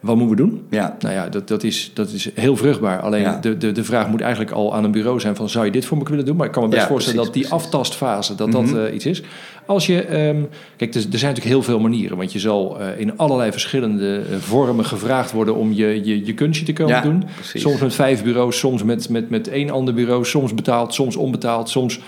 [0.00, 0.62] wat moeten we doen?
[0.70, 0.96] Ja.
[1.00, 3.00] Nou ja, dat, dat, is, dat is heel vruchtbaar.
[3.00, 3.38] Alleen Ja.
[3.40, 5.84] de, de, de vraag moet eigenlijk al aan een bureau zijn van zou je dit
[5.84, 6.36] voor me willen doen?
[6.36, 7.66] Maar ik kan me best Ja, voorstellen precies, dat die precies.
[7.74, 8.76] aftastfase, dat dat Mhm.
[8.86, 9.22] eh, iets is.
[9.66, 10.36] Als je, ehm,
[10.76, 12.16] kijk, er, er zijn natuurlijk heel veel manieren.
[12.16, 16.34] Want je zal eh, in allerlei verschillende eh, vormen gevraagd worden om je, je, je
[16.34, 17.24] kunstje te komen Ja, doen.
[17.34, 17.62] precies.
[17.62, 21.68] Soms met vijf bureaus, soms met, met, met één ander bureau, soms betaald, soms onbetaald,
[21.68, 22.00] soms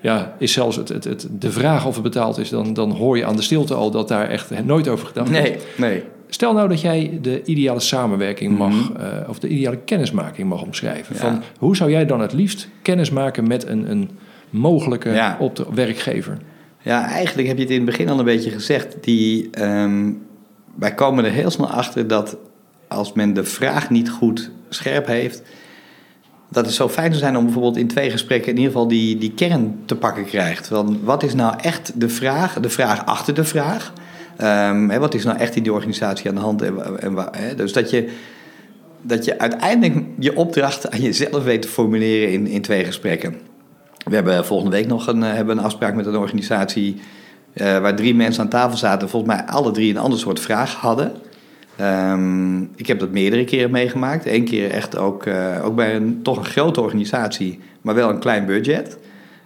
[0.00, 3.16] ja, is zelfs het, het, het, de vraag of het betaald is, dan, dan hoor
[3.16, 5.42] je aan de stilte al dat daar echt nooit over gedacht wordt.
[5.44, 6.02] Nee, nee.
[6.34, 9.00] Stel nou dat jij de ideale samenwerking mag, Mhm.
[9.00, 11.14] eh, of de ideale kennismaking mag omschrijven.
[11.14, 11.20] Ja.
[11.20, 14.10] Van hoe zou jij dan het liefst kennis maken met een, een
[14.50, 15.36] mogelijke Ja.
[15.40, 16.38] opdra- werkgever?
[16.82, 18.96] Ja, eigenlijk heb je het in het begin al een beetje gezegd.
[19.00, 20.10] Die, ehm,
[20.74, 22.36] wij komen er heel snel achter dat
[22.88, 25.42] als men de vraag niet goed scherp heeft,
[26.50, 29.18] dat het zo fijn zou zijn om bijvoorbeeld in twee gesprekken in ieder geval die,
[29.18, 30.66] die kern te pakken krijgt.
[30.68, 33.92] Van wat is nou echt de vraag, de vraag achter de vraag?
[34.36, 36.62] Hè, wat is nou echt in die organisatie aan de hand?
[36.62, 38.08] En, dus dat je,
[39.02, 43.36] dat je uiteindelijk je opdracht aan jezelf weet te formuleren in, in twee gesprekken.
[44.04, 47.00] We hebben volgende week nog een, eh, hebben een afspraak met een organisatie
[47.52, 50.74] eh, waar drie mensen aan tafel zaten, volgens mij alle drie een ander soort vraag
[50.74, 51.12] hadden.
[51.76, 54.26] Ehm, ik heb dat meerdere keren meegemaakt.
[54.26, 58.18] Eén keer echt ook, eh, ook bij een toch een grote organisatie, maar wel een
[58.18, 58.98] klein budget.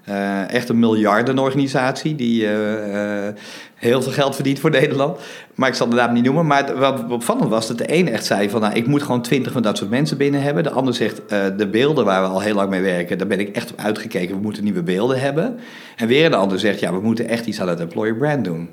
[0.07, 3.35] Eh, echt een miljardenorganisatie die eh, eh,
[3.75, 5.19] heel veel geld verdient voor Nederland.
[5.55, 6.47] Maar ik zal de naam niet noemen.
[6.47, 8.61] Maar wat opvallend was dat de een echt zei van...
[8.61, 10.63] Nou, ik moet gewoon twintig van dat soort mensen binnen hebben.
[10.63, 11.23] De ander zegt
[11.57, 13.19] de beelden waar we al heel lang mee werken...
[13.19, 14.35] daar ben ik echt op uitgekeken.
[14.35, 15.59] We moeten nieuwe beelden hebben.
[15.97, 16.81] En weer een ander zegt...
[16.81, 18.69] ja, we moeten echt iets aan het employer brand doen.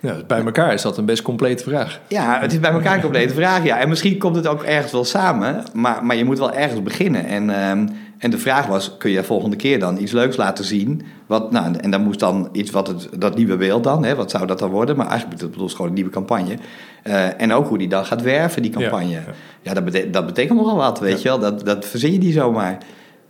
[0.00, 2.00] Ja, bij elkaar is dat een best complete vraag.
[2.08, 3.64] Ja, het is bij elkaar een complete vraag.
[3.64, 3.78] Ja.
[3.78, 7.26] En misschien komt het ook ergens wel samen, maar, maar je moet wel ergens beginnen.
[7.26, 7.86] En, ehm,
[8.22, 11.02] En de vraag was, kun je volgende keer dan iets leuks laten zien?
[11.26, 14.30] Wat, nou, en dan moest dan iets wat het, dat nieuwe beeld dan, hè, wat
[14.30, 14.96] zou dat dan worden?
[14.96, 16.56] Maar eigenlijk bedoelt het gewoon een nieuwe campagne.
[17.04, 19.10] Uh, en ook hoe die dan gaat werven, die campagne.
[19.10, 19.24] Ja,
[19.62, 19.74] ja.
[19.74, 21.38] dat, betekent, dat betekent nogal wat, weet je wel.
[21.38, 22.78] Dat, dat verzin je niet zomaar.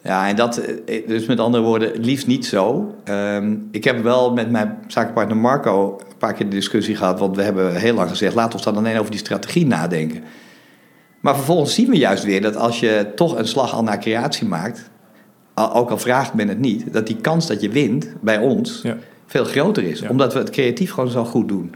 [0.02, 2.94] Ja, en dat, eh, dus met andere woorden, liefst niet zo.
[3.04, 7.36] Um, ik heb wel met mijn zakenpartner Marco een paar keer de discussie gehad, want
[7.36, 10.24] we hebben heel lang gezegd, laten we dan alleen over die strategie nadenken.
[11.22, 14.46] Maar vervolgens zien we juist weer dat als je toch een slag al naar creatie
[14.46, 14.90] maakt,
[15.54, 18.96] ook al vraagt men het niet, dat die kans dat je wint bij ons ja.
[19.26, 20.02] veel groter is.
[20.02, 21.74] Omdat we het creatief gewoon zo goed doen.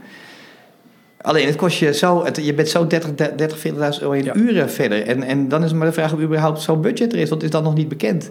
[1.21, 4.69] Alleen het kost je zo, het, je bent zo 30, 30 40.000 euro in uren
[4.69, 5.05] verder.
[5.05, 7.49] En, en dan is maar de vraag of überhaupt zo'n budget er is, want is
[7.49, 8.29] dat nog niet bekend.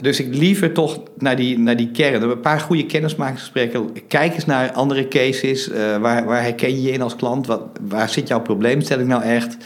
[0.00, 2.22] Dus ik liever toch naar die, naar die kern.
[2.22, 3.88] Een paar goede kennismakingsgesprekken.
[4.08, 5.68] Kijk eens naar andere cases.
[5.68, 7.46] Uh, waar, waar herken je je in als klant?
[7.46, 9.56] Wat, waar zit jouw probleemstelling nou echt?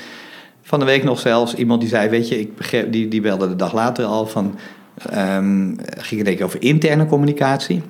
[0.68, 3.48] Van de week nog zelfs iemand die zei: Weet je, ik begreep, die, die belde
[3.48, 4.58] de dag later al van.
[5.14, 7.82] Um, ging het over interne communicatie.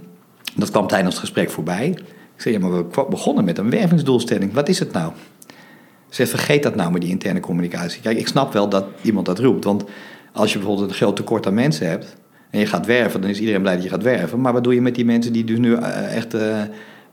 [0.54, 1.88] Dat kwam tijdens het gesprek voorbij.
[2.34, 4.52] Ik zei, ja, maar we begonnen met een wervingsdoelstelling.
[4.52, 5.12] Wat is het nou?
[6.08, 8.00] Ze vergeet dat nou met die interne communicatie.
[8.00, 9.64] Kijk, ik snap wel dat iemand dat roept.
[9.64, 9.84] Want
[10.32, 12.16] als je bijvoorbeeld een groot tekort aan mensen hebt...
[12.50, 14.40] en je gaat werven, dan is iedereen blij dat je gaat werven.
[14.40, 16.62] Maar wat doe je met die mensen die dus nu uh, echt uh,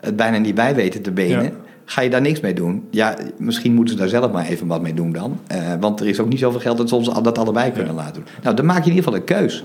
[0.00, 1.52] het bijna niet bij weten te benen...
[1.88, 2.86] Ga je daar niks mee doen?
[2.90, 5.40] Ja, misschien moeten ze daar zelf maar even wat mee doen dan.
[5.52, 8.14] Uh, want er is ook niet zoveel geld dat ze ons dat allebei kunnen laten
[8.14, 8.24] doen.
[8.42, 9.64] Nou, dan maak je in ieder geval een keus.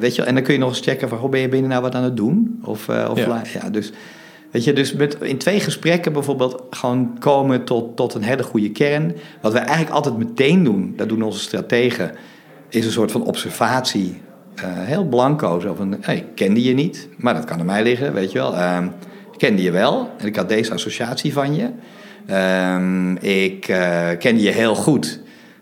[0.00, 1.82] weet je, en dan kun je nog eens checken van, hoe ben je binnen nou
[1.82, 2.60] wat aan het doen?
[2.64, 3.42] Of, of ja.
[3.52, 3.92] ja, dus
[4.56, 8.70] Weet je, dus met, in twee gesprekken bijvoorbeeld gewoon komen tot, tot een hele goede
[8.70, 9.16] kern.
[9.40, 12.12] Wat we eigenlijk altijd meteen doen, dat doen onze strategen,
[12.68, 14.20] is een soort van observatie.
[14.58, 17.82] Uh, heel blanco, zo van, hey, ik kende je niet, maar dat kan aan mij
[17.82, 18.54] liggen, weet je wel.
[19.36, 21.68] Ik kende je wel en ik had deze associatie van je.
[22.30, 25.20] Uh, ik uh, kende je heel goed,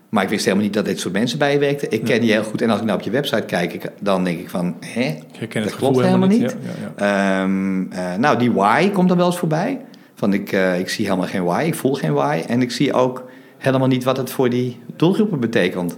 [0.09, 1.91] maar ik wist helemaal niet dat dit soort mensen bij je werkten.
[1.91, 2.61] Ik ken je heel goed.
[2.61, 4.75] En als ik nou op je website kijk, dan denk ik van...
[4.79, 5.15] Hè,
[5.53, 6.41] dat klopt helemaal niet.
[6.41, 6.55] niet.
[6.97, 9.81] Ja, ja, um, uh, nou, die why komt er wel eens voorbij.
[10.13, 12.43] Van ik, uh, ik zie helemaal geen why, ik voel geen why.
[12.47, 15.97] En ik zie ook helemaal niet wat het voor die doelgroepen betekent.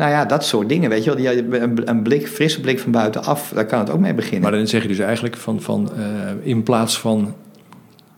[0.00, 1.60] Nou ja, dat soort dingen, weet je wel.
[1.60, 4.40] Een, een blik, frisse blik van buitenaf, daar kan het ook mee beginnen.
[4.40, 6.04] Maar dan zeg je dus eigenlijk van, van uh,
[6.42, 7.34] in plaats van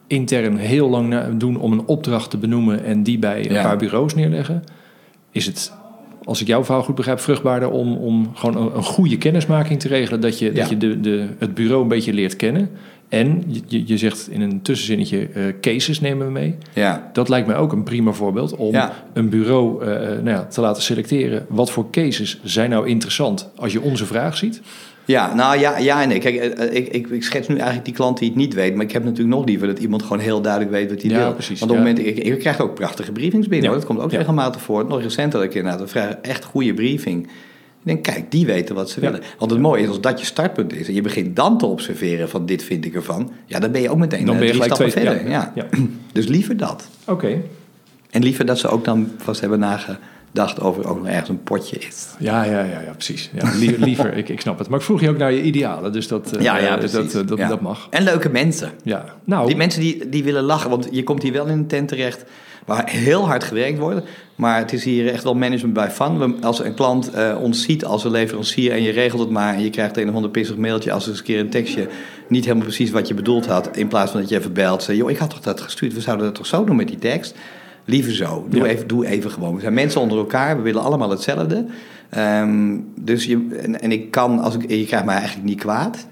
[0.06, 2.84] intern heel lang doen om een opdracht te benoemen...
[2.84, 4.64] en die bij een paar bureaus neerleggen
[5.30, 5.72] is het,
[6.24, 9.88] als ik jouw verhaal goed begrijp, vruchtbaarder om, om gewoon een, een goede kennismaking te
[9.88, 10.20] regelen.
[10.20, 12.70] Dat je, dat je de, de, het bureau een beetje leert kennen.
[13.12, 16.54] En je, je zegt in een tussenzinnetje, uh, cases nemen we mee.
[16.72, 17.10] Ja.
[17.12, 18.74] Dat lijkt mij ook een prima voorbeeld om
[19.12, 21.46] een bureau uh, nou ja, te laten selecteren.
[21.48, 24.60] Wat voor cases zijn nou interessant als je onze vraag ziet?
[25.04, 26.18] Ja, nou ja, ja en nee.
[26.18, 28.74] Kijk, eh, eh, ik, ik, ik, schets nu eigenlijk die klant die het niet weet.
[28.74, 31.18] Maar ik heb natuurlijk nog liever dat iemand gewoon heel duidelijk weet wat hij ja,
[31.18, 31.32] wil.
[31.32, 33.70] Precies, Want op het moment, ik, ik krijg ook prachtige briefings binnen.
[33.70, 33.76] Ja.
[33.76, 34.86] Dat komt ook regelmatig voor.
[34.86, 37.28] Nog recenter dat ik inderdaad een vrij echt goede briefing.
[37.84, 39.20] Ik denk, kijk, die weten wat ze willen.
[39.38, 40.88] Want het mooie is, als dat je startpunt is...
[40.88, 43.32] en je begint dan te observeren van dit vind ik ervan...
[43.46, 45.30] ja, dan ben je ook meteen dan ben je drie stappen twee, verder.
[45.30, 45.52] Ja.
[46.12, 46.88] Dus liever dat.
[47.06, 47.40] Oké.
[48.10, 50.00] En liever dat ze ook dan vast hebben nagedacht
[50.32, 52.06] dacht over ook nog ergens een potje is.
[52.18, 53.30] Ja, ja, ja, ja precies.
[53.34, 53.52] Ja,
[53.84, 54.68] liever, ik, ik snap het.
[54.68, 57.38] Maar ik vroeg je ook naar je idealen, dus dat, ja, ja, uh, dat, dat,
[57.38, 57.86] dat, mag.
[57.90, 58.70] En leuke mensen.
[58.82, 59.04] Ja.
[59.24, 61.88] Nou, die mensen die, die willen lachen, want je komt hier wel in een tent
[61.88, 62.24] terecht
[62.66, 64.06] waar heel hard gewerkt wordt.
[64.34, 66.42] Maar het is hier echt wel management bij van.
[66.42, 69.54] Als een klant uh, ons ziet als een leverancier en je regelt het maar...
[69.54, 71.88] en je krijgt een of ander pissig mailtje als eens een keer een tekstje...
[72.28, 73.76] niet helemaal precies wat je bedoeld had...
[73.76, 74.82] in plaats van dat je even belt...
[74.82, 76.98] Zeg, joh, ik had toch dat gestuurd, we zouden dat toch zo doen met die
[76.98, 77.34] tekst...
[77.84, 78.46] Liever zo.
[78.48, 79.54] Doe, even, doe even gewoon.
[79.54, 81.66] We zijn mensen onder elkaar, we willen allemaal hetzelfde.
[82.18, 86.06] Um, dus je, en, en, ik kan, als ik, je krijgt mij eigenlijk niet kwaad.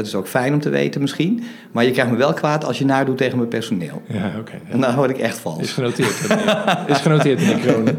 [0.00, 1.42] Dat is ook fijn om te weten misschien.
[1.72, 4.02] Maar je krijgt me wel kwaad als je nadoet tegen mijn personeel.
[4.06, 4.52] Ja, oké.
[4.68, 5.62] En dan word ik echt vals.
[5.62, 6.20] Is genoteerd.
[6.86, 7.98] is genoteerd in de kronen.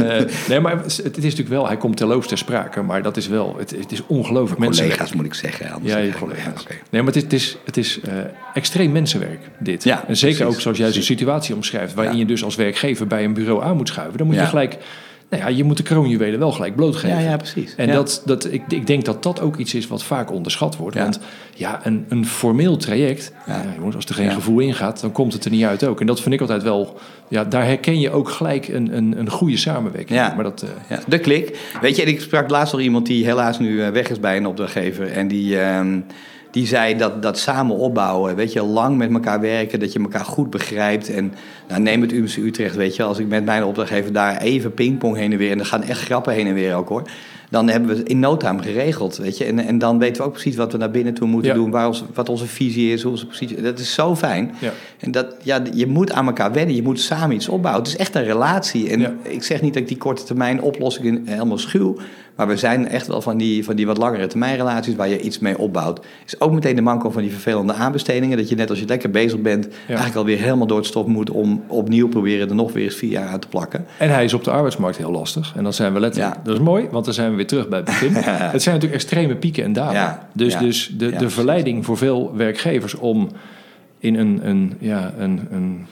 [0.00, 1.66] Uh, nee, maar het, is natuurlijk wel...
[1.66, 2.82] Hij komt terloops ter sprake.
[2.82, 3.54] Maar dat is wel...
[3.58, 5.66] Het, het is ongelooflijk Collega's moet ik zeggen.
[5.82, 6.60] Ja, je collega's.
[6.60, 6.80] Okay.
[6.90, 8.14] Nee, maar het is, het is, het is uh,
[8.54, 9.84] extreem mensenwerk, dit.
[9.84, 11.94] Ja, en zeker precies, ook zoals jij zo'n situatie omschrijft...
[11.94, 12.20] waarin ja.
[12.20, 14.18] je dus als werkgever bij een bureau aan moet schuiven.
[14.18, 14.78] Dan moet je gelijk
[15.30, 17.22] nou ja, je moet de kroonjuwelen wel gelijk blootgeven.
[17.22, 17.74] Ja, ja precies.
[17.76, 20.96] En Dat, dat, ik, ik denk dat dat ook iets is wat vaak onderschat wordt.
[20.96, 21.02] Ja.
[21.02, 21.20] Want
[21.54, 23.64] ja, een, een formeel traject, ja.
[23.76, 26.00] jongens, als er geen gevoel in gaat, dan komt het er niet uit ook.
[26.00, 29.30] En dat vind ik altijd wel, ja, daar herken je ook gelijk een, een, een
[29.30, 30.18] goede samenwerking.
[30.18, 30.32] Ja.
[30.34, 31.58] Maar dat, uh, De klik.
[31.80, 35.12] Weet je, ik sprak laatst nog iemand die helaas nu weg is bij een opdrachtgever.
[35.12, 35.54] En die...
[35.54, 35.80] Uh,
[36.50, 40.24] die zei dat, dat samen opbouwen, weet je, lang met elkaar werken, dat je elkaar
[40.24, 41.14] goed begrijpt.
[41.14, 41.34] En
[41.68, 45.16] nou, neem het UMC Utrecht, weet je, als ik met mijn opdrachtgever daar even pingpong
[45.16, 47.02] heen en weer, en er gaan echt grappen heen en weer ook hoor.
[47.50, 49.44] Dan hebben we het in no time geregeld, weet je.
[49.44, 51.86] En, en dan weten we ook precies wat we naar binnen toe moeten doen, waar
[51.86, 53.62] ons, wat onze visie is, hoe onze positie.
[53.62, 54.54] Dat is zo fijn.
[54.58, 54.72] Ja.
[54.98, 57.82] En dat, ja, je moet aan elkaar wennen, je moet samen iets opbouwen.
[57.82, 58.90] Het is echt een relatie.
[58.90, 61.96] En ik zeg niet dat ik die korte termijn oplossingen helemaal schuw,
[62.40, 65.38] Maar we zijn echt wel van die, van die wat langere termijnrelaties waar je iets
[65.38, 66.00] mee opbouwt.
[66.26, 68.36] Is ook meteen de manko van die vervelende aanbestedingen.
[68.36, 71.30] Dat je net als je lekker bezig bent, eigenlijk alweer helemaal door het stof moet
[71.30, 73.86] om opnieuw proberen er nog weer eens vier jaar uit te plakken.
[73.98, 75.52] En hij is op de arbeidsmarkt heel lastig.
[75.56, 76.34] En dan zijn we letterlijk.
[76.34, 76.40] Ja.
[76.44, 78.12] Dat is mooi, want dan zijn we weer terug bij het begin.
[78.54, 80.18] het zijn natuurlijk extreme pieken en dalen.
[80.32, 83.28] Dus, dus de, de verleiding voor veel werkgevers om
[83.98, 85.86] in een, een, ja, een, een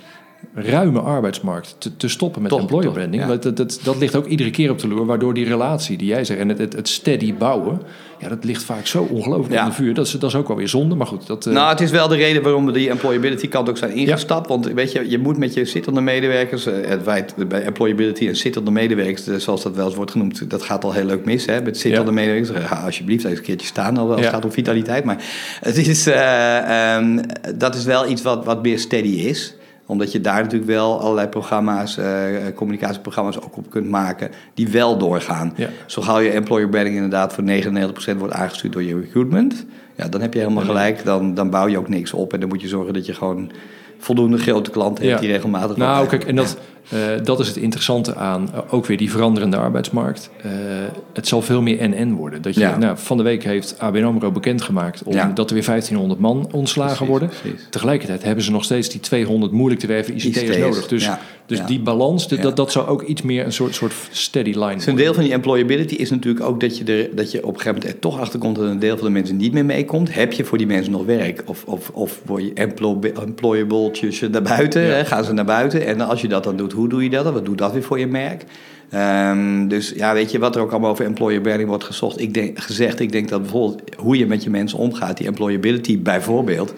[0.55, 3.23] ruime arbeidsmarkt te, te stoppen met Toch, employer toch, branding.
[3.23, 3.29] ja.
[3.37, 6.25] Dat, dat, dat, ligt ook iedere keer op de loer, waardoor die relatie die jij
[6.25, 7.81] zegt en het, het, het steady bouwen,
[8.19, 9.59] ja, dat ligt vaak zo ongelooflijk Ja.
[9.61, 9.95] onder vuur.
[9.95, 11.27] Dat is, dat is ook wel weer zonde, maar goed.
[11.27, 13.93] Dat, eh, Nou, het is wel de reden waarom we die employability kant ook zijn
[13.93, 14.49] ingestapt.
[14.49, 18.37] Want weet je, je moet met je zittende medewerkers, eh, het feit bij employability en
[18.37, 21.47] zittende medewerkers, eh, zoals dat wel eens wordt genoemd, dat gaat al heel leuk mis.
[21.47, 21.63] Hè?
[21.63, 25.05] Met zittende medewerkers, ga alsjeblieft eens een keertje staan, al wel het gaat om vitaliteit.
[25.05, 25.25] Maar
[25.61, 27.19] het is, eh, ehm,
[27.57, 29.57] dat is wel iets wat, wat meer steady is
[29.89, 32.07] omdat je daar natuurlijk wel allerlei programma's, eh,
[32.55, 35.53] communicatieprogramma's ook op kunt maken die wel doorgaan.
[35.57, 35.69] Ja.
[35.87, 39.67] Zo gauw je employer branding inderdaad voor 99% wordt aangestuurd door je recruitment.
[39.97, 41.05] Ja, dan heb je helemaal gelijk.
[41.05, 42.33] Dan, dan bouw je ook niks op.
[42.33, 43.51] En dan moet je zorgen dat je gewoon
[43.99, 45.23] voldoende grote klanten hebt Ja.
[45.27, 45.77] die regelmatig...
[45.77, 46.59] Nou, kijk, en dat,
[47.25, 50.31] dat is het interessante aan eh, ook weer die veranderende arbeidsmarkt.
[50.43, 50.51] Eh,
[51.13, 52.43] het zal veel meer NN worden.
[52.43, 52.79] Dat je, Ja.
[52.79, 55.31] nou, van de week heeft ABN AMRO bekendgemaakt om, Ja.
[55.35, 57.29] dat er weer 1500 man ontslagen Precies, worden.
[57.43, 57.67] precies.
[57.71, 60.89] Tegelijkertijd hebben ze nog steeds die 200 moeilijk te werven ICT'ers ICT'ers, nodig.
[60.89, 64.53] Dus, ja, dus die balans, dat, dat zou ook iets meer een soort, soort steady
[64.53, 67.39] line Dus een deel van die employability is natuurlijk ook dat je, er, dat je
[67.39, 69.53] op een gegeven moment er toch achter komt dat een deel van de mensen niet
[69.53, 70.15] meer meekomt.
[70.15, 71.43] Heb je voor die mensen nog werk?
[71.47, 74.83] Of, of, of word je employ, employabletjes naar buiten?
[74.83, 74.89] Ja.
[74.89, 75.05] Hè?
[75.05, 75.87] Gaan ze naar buiten?
[75.87, 77.33] En als je dat dan doet, hoe doe je dat?
[77.33, 78.45] Wat doet dat weer voor je merk?
[78.91, 82.21] Ehm, dus ja, weet je wat er ook allemaal over employer branding wordt gezocht?
[82.21, 86.03] Ik denk, gezegd, ik denk dat bijvoorbeeld hoe je met je mensen omgaat, die employability
[86.03, 86.75] bijvoorbeeld,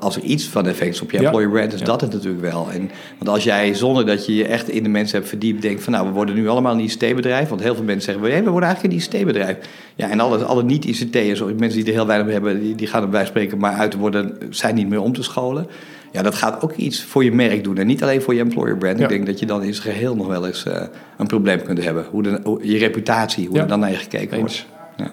[0.00, 1.24] als er iets van effect is op je Ja.
[1.24, 1.84] employer brand, is Ja.
[1.84, 2.68] dat het natuurlijk wel.
[2.72, 5.82] En, want als jij zonder dat je je echt in de mensen hebt verdiept, denkt
[5.82, 7.48] van nou, we worden nu allemaal een ICT-bedrijf.
[7.48, 9.56] Want heel veel mensen zeggen, hey, we worden eigenlijk een ICT-bedrijf.
[9.94, 13.08] Ja, en alle, alle niet-ICT'ers, mensen die er heel weinig hebben, die, die gaan er
[13.08, 15.66] bij spreken, maar uit worden, zijn niet meer om te scholen.
[16.12, 18.76] Ja, dat gaat ook iets voor je merk doen en niet alleen voor je employer
[18.76, 18.98] brand.
[18.98, 19.02] Ja.
[19.04, 20.82] Ik denk dat je dan in zijn geheel nog wel eens eh,
[21.18, 22.04] een probleem kunt hebben.
[22.10, 24.66] Hoe, de, hoe- je reputatie, hoe er dan naar je gekeken Eens.
[24.66, 24.66] wordt.
[24.96, 25.12] Ja.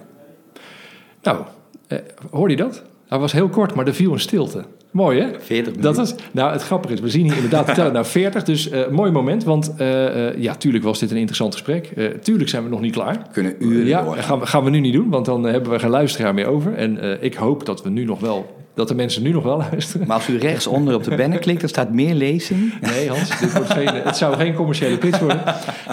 [1.23, 1.43] Nou,
[1.87, 1.97] eh,
[2.31, 2.83] hoorde je dat?
[3.11, 4.63] Hij was heel kort, maar er viel een stilte.
[4.91, 5.27] Mooi, hè?
[5.39, 6.03] 40 Dat minuten.
[6.17, 8.43] is, nou, het grappige is, we zien hier inderdaad tellen naar 40.
[8.43, 11.93] Dus eh mooi moment, want eh, eh, ja, tuurlijk was dit een interessant gesprek.
[12.21, 13.27] Tuurlijk zijn we nog niet klaar.
[13.31, 15.89] kunnen uren ja, gaan we, gaan we nu niet doen, want dan hebben we geen
[15.89, 16.73] luisteraar meer over.
[16.73, 20.07] En ik hoop dat we nu nog wel, dat de mensen nu nog wel luisteren.
[20.07, 22.73] Maar als u rechtsonder op de banner klikt, dan staat meer lezing.
[22.81, 25.41] Nee, Hans, dit wordt geen, het zou geen commerciële pitch worden.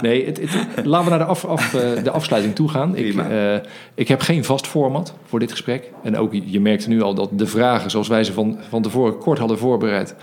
[0.01, 2.95] Nee, het, het- laten we naar de, af, af, eh, de afsluiting toe gaan.
[2.95, 3.55] Ik, eh,
[3.95, 5.91] ik heb geen vast format voor dit gesprek.
[6.03, 9.17] En ook, je merkte nu al dat de vragen, zoals wij ze van, van tevoren
[9.17, 10.15] kort hadden voorbereid...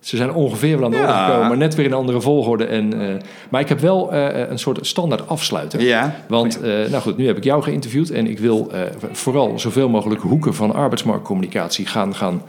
[0.00, 2.64] Ze zijn ongeveer wel aan de orde gekomen, maar net weer in een andere volgorde.
[2.64, 3.14] En, eh,
[3.50, 5.80] maar ik heb wel eh, een soort standaard afsluiter.
[5.82, 6.16] Ja.
[6.28, 8.80] Want, eh, nou goed, nu heb ik jou geïnterviewd en ik wil eh,
[9.12, 12.42] vooral zoveel mogelijk hoeken van arbeidsmarktcommunicatie gaan, gaan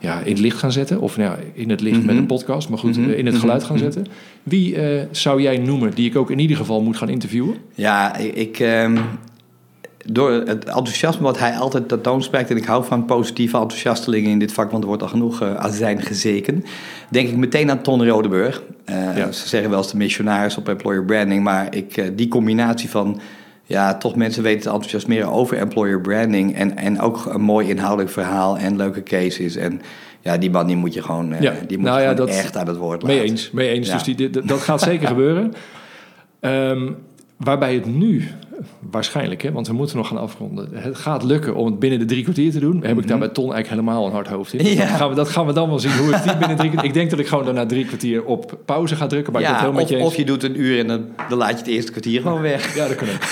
[0.00, 1.00] ja, in het licht gaan zetten.
[1.00, 2.16] Of nou, in het licht met Mhm.
[2.16, 3.10] een podcast, maar goed, Mhm.
[3.10, 3.42] eh, in het Mhm.
[3.42, 4.06] geluid gaan zetten.
[4.42, 7.54] Wie eh, zou jij noemen die ik ook in ieder geval moet gaan interviewen?
[7.74, 8.96] Ja, ik, ik, ehm,
[10.06, 12.50] door het enthousiasme wat hij altijd tentoonspreekt...
[12.50, 14.70] en ik hou van positieve enthousiastelingen in dit vak...
[14.70, 16.64] want er wordt al genoeg uh, azijn gezeken...
[17.10, 18.62] denk ik meteen aan Ton Rodeburg.
[18.90, 19.32] Uh, Ja.
[19.32, 21.42] Ze zeggen wel eens de missionaris op employer branding...
[21.42, 23.20] maar ik, eh, die combinatie van...
[23.64, 26.54] ja, toch mensen weten te enthousiasmeren over employer branding...
[26.56, 29.56] en, en ook een mooi inhoudelijk verhaal en leuke cases...
[29.56, 29.80] en
[30.20, 31.54] ja, die man die moet je gewoon, eh, Ja.
[31.66, 33.16] die moet Nou je ja, gewoon dat- echt aan het woord laten.
[33.18, 33.86] Mee eens, mee eens.
[33.88, 33.94] Ja.
[33.94, 35.52] Dus die, dat gaat zeker gebeuren.
[36.40, 36.90] Ehm,
[37.44, 38.28] waarbij het nu,
[38.90, 40.68] waarschijnlijk, hè, want we moeten nog gaan afronden.
[40.72, 42.82] Het gaat lukken om het binnen de drie kwartier te doen.
[42.84, 44.64] Heb ik daar bij Ton eigenlijk helemaal een hard hoofd in.
[44.64, 44.74] Mhm.
[44.74, 44.86] Ja.
[44.86, 46.88] Dat, gaan we, dat gaan we dan wel zien hoe ik die binnen drie kwartier...
[46.88, 49.32] Ik denk dat ik gewoon daarna drie kwartier op pauze ga drukken.
[49.32, 51.38] Maar ik het helemaal of, met je of je doet een uur en dan, dan
[51.38, 52.74] laat je het eerste kwartier gewoon weg.
[52.76, 53.22] Ja, dat kan ook.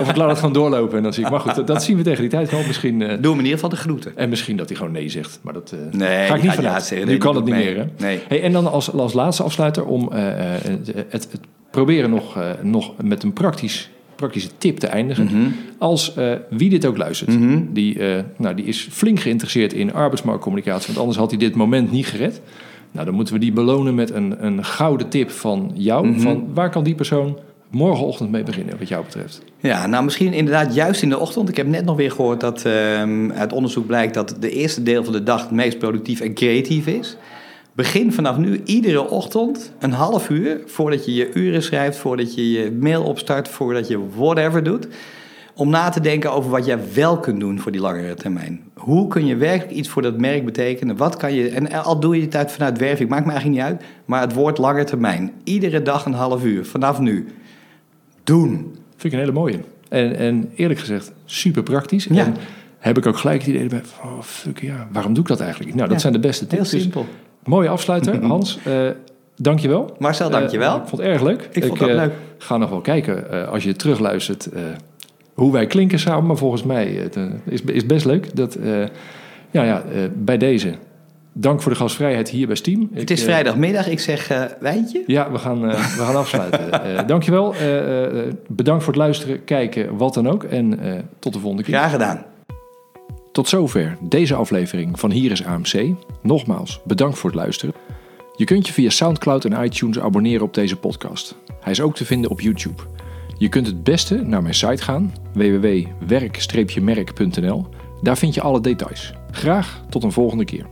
[0.00, 1.30] Of ik laat het gewoon doorlopen en dan zie ik...
[1.30, 2.60] Maar goed, dat, dat zien we tegen die tijd wel.
[2.66, 4.16] Misschien, eh, Doe hem in ieder geval de groeten.
[4.16, 5.38] en misschien dat hij gewoon nee zegt.
[5.42, 7.04] Maar dat eh, Nee, ga ik niet ja vanuit.
[7.06, 7.76] nu kan het niet meer, mee.
[7.76, 7.84] hè?
[8.06, 8.20] Nee.
[8.28, 11.40] Hey, en dan als, als laatste afsluiter om eh, het, het, het
[11.84, 15.24] proberen nog, eh, nog met een praktisch, praktische tip te eindigen.
[15.24, 15.48] Mhm.
[15.78, 17.60] Als eh, wie dit ook luistert, Mhm.
[17.72, 21.90] die, eh, nou, die is flink geïnteresseerd in arbeidsmarktcommunicatie, want anders had hij dit moment
[21.90, 22.40] niet gered.
[22.92, 26.06] Nou, dan moeten we die belonen met een, een gouden tip van jou.
[26.06, 26.20] Mhm.
[26.20, 27.38] Van waar kan die persoon
[27.70, 29.42] morgenochtend mee beginnen, wat jou betreft?
[29.60, 31.48] Ja, nou misschien inderdaad juist in de ochtend.
[31.48, 35.04] Ik heb net nog weer gehoord dat ehm, uit onderzoek blijkt dat de eerste deel
[35.04, 37.16] van de dag het meest productief en creatief is.
[37.80, 42.50] Begin vanaf nu iedere ochtend een half uur voordat je je uren schrijft, voordat je
[42.50, 44.88] je mail opstart, voordat je whatever doet.
[45.54, 48.60] Om na te denken over wat jij wel kunt doen voor die langere termijn.
[48.74, 50.96] Hoe kun je werkelijk iets voor dat merk betekenen?
[50.96, 53.70] Wat kan je, en al doe je het uit vanuit werving, maakt me eigenlijk niet
[53.72, 53.82] uit.
[54.04, 55.32] Maar het woord lange termijn.
[55.44, 57.26] Iedere dag een half uur, vanaf nu.
[58.24, 58.50] Doen.
[58.96, 59.60] Vind ik een hele mooie.
[59.88, 62.04] En, en eerlijk gezegd, super praktisch.
[62.04, 62.24] Ja.
[62.24, 62.34] En
[62.78, 65.74] heb ik ook gelijk het idee bij, oh fuck ja, waarom doe ik dat eigenlijk?
[65.74, 66.00] Nou, dat Ja.
[66.02, 66.70] zijn de beste Heel tips.
[66.70, 67.06] Dus simpel.
[67.44, 68.58] Mooie afsluiter, Hans.
[68.64, 68.88] eh
[69.36, 69.96] dankjewel.
[69.98, 70.74] Marcel, dankjewel.
[70.74, 71.48] Eh, ik vond het erg leuk.
[71.52, 72.12] Ik vond het ook eh, leuk.
[72.38, 74.62] ga nog wel kijken eh, als je terugluistert eh,
[75.34, 76.26] hoe wij klinken samen.
[76.26, 78.36] Maar volgens mij eh, het, eh, is, is best leuk.
[78.36, 78.78] Dat, eh,
[79.50, 80.74] ja, ja, eh, bij deze.
[81.32, 82.90] Dank voor de gastvrijheid hier bij Steam.
[82.92, 83.88] Het is eh, vrijdagmiddag.
[83.88, 85.02] Ik zeg eh wijntje.
[85.06, 86.60] ja, we gaan, eh, we gaan afsluiten.
[86.96, 87.54] Eh dankjewel.
[87.54, 90.44] Eh, eh, bedankt voor het luisteren, kijken, wat dan ook.
[90.44, 91.74] En eh, tot de volgende keer.
[91.74, 92.24] Graag gedaan.
[93.40, 95.94] Tot zover deze aflevering van Hier is AMC.
[96.22, 97.74] Nogmaals, bedankt voor het luisteren.
[98.36, 101.36] Je kunt je via Soundcloud en iTunes abonneren op deze podcast.
[101.60, 102.82] Hij is ook te vinden op YouTube.
[103.38, 107.66] Je kunt het beste naar mijn site gaan, www.werk-merk.nl.
[108.02, 109.12] Daar vind je alle details.
[109.30, 110.66] Graag tot een volgende keer.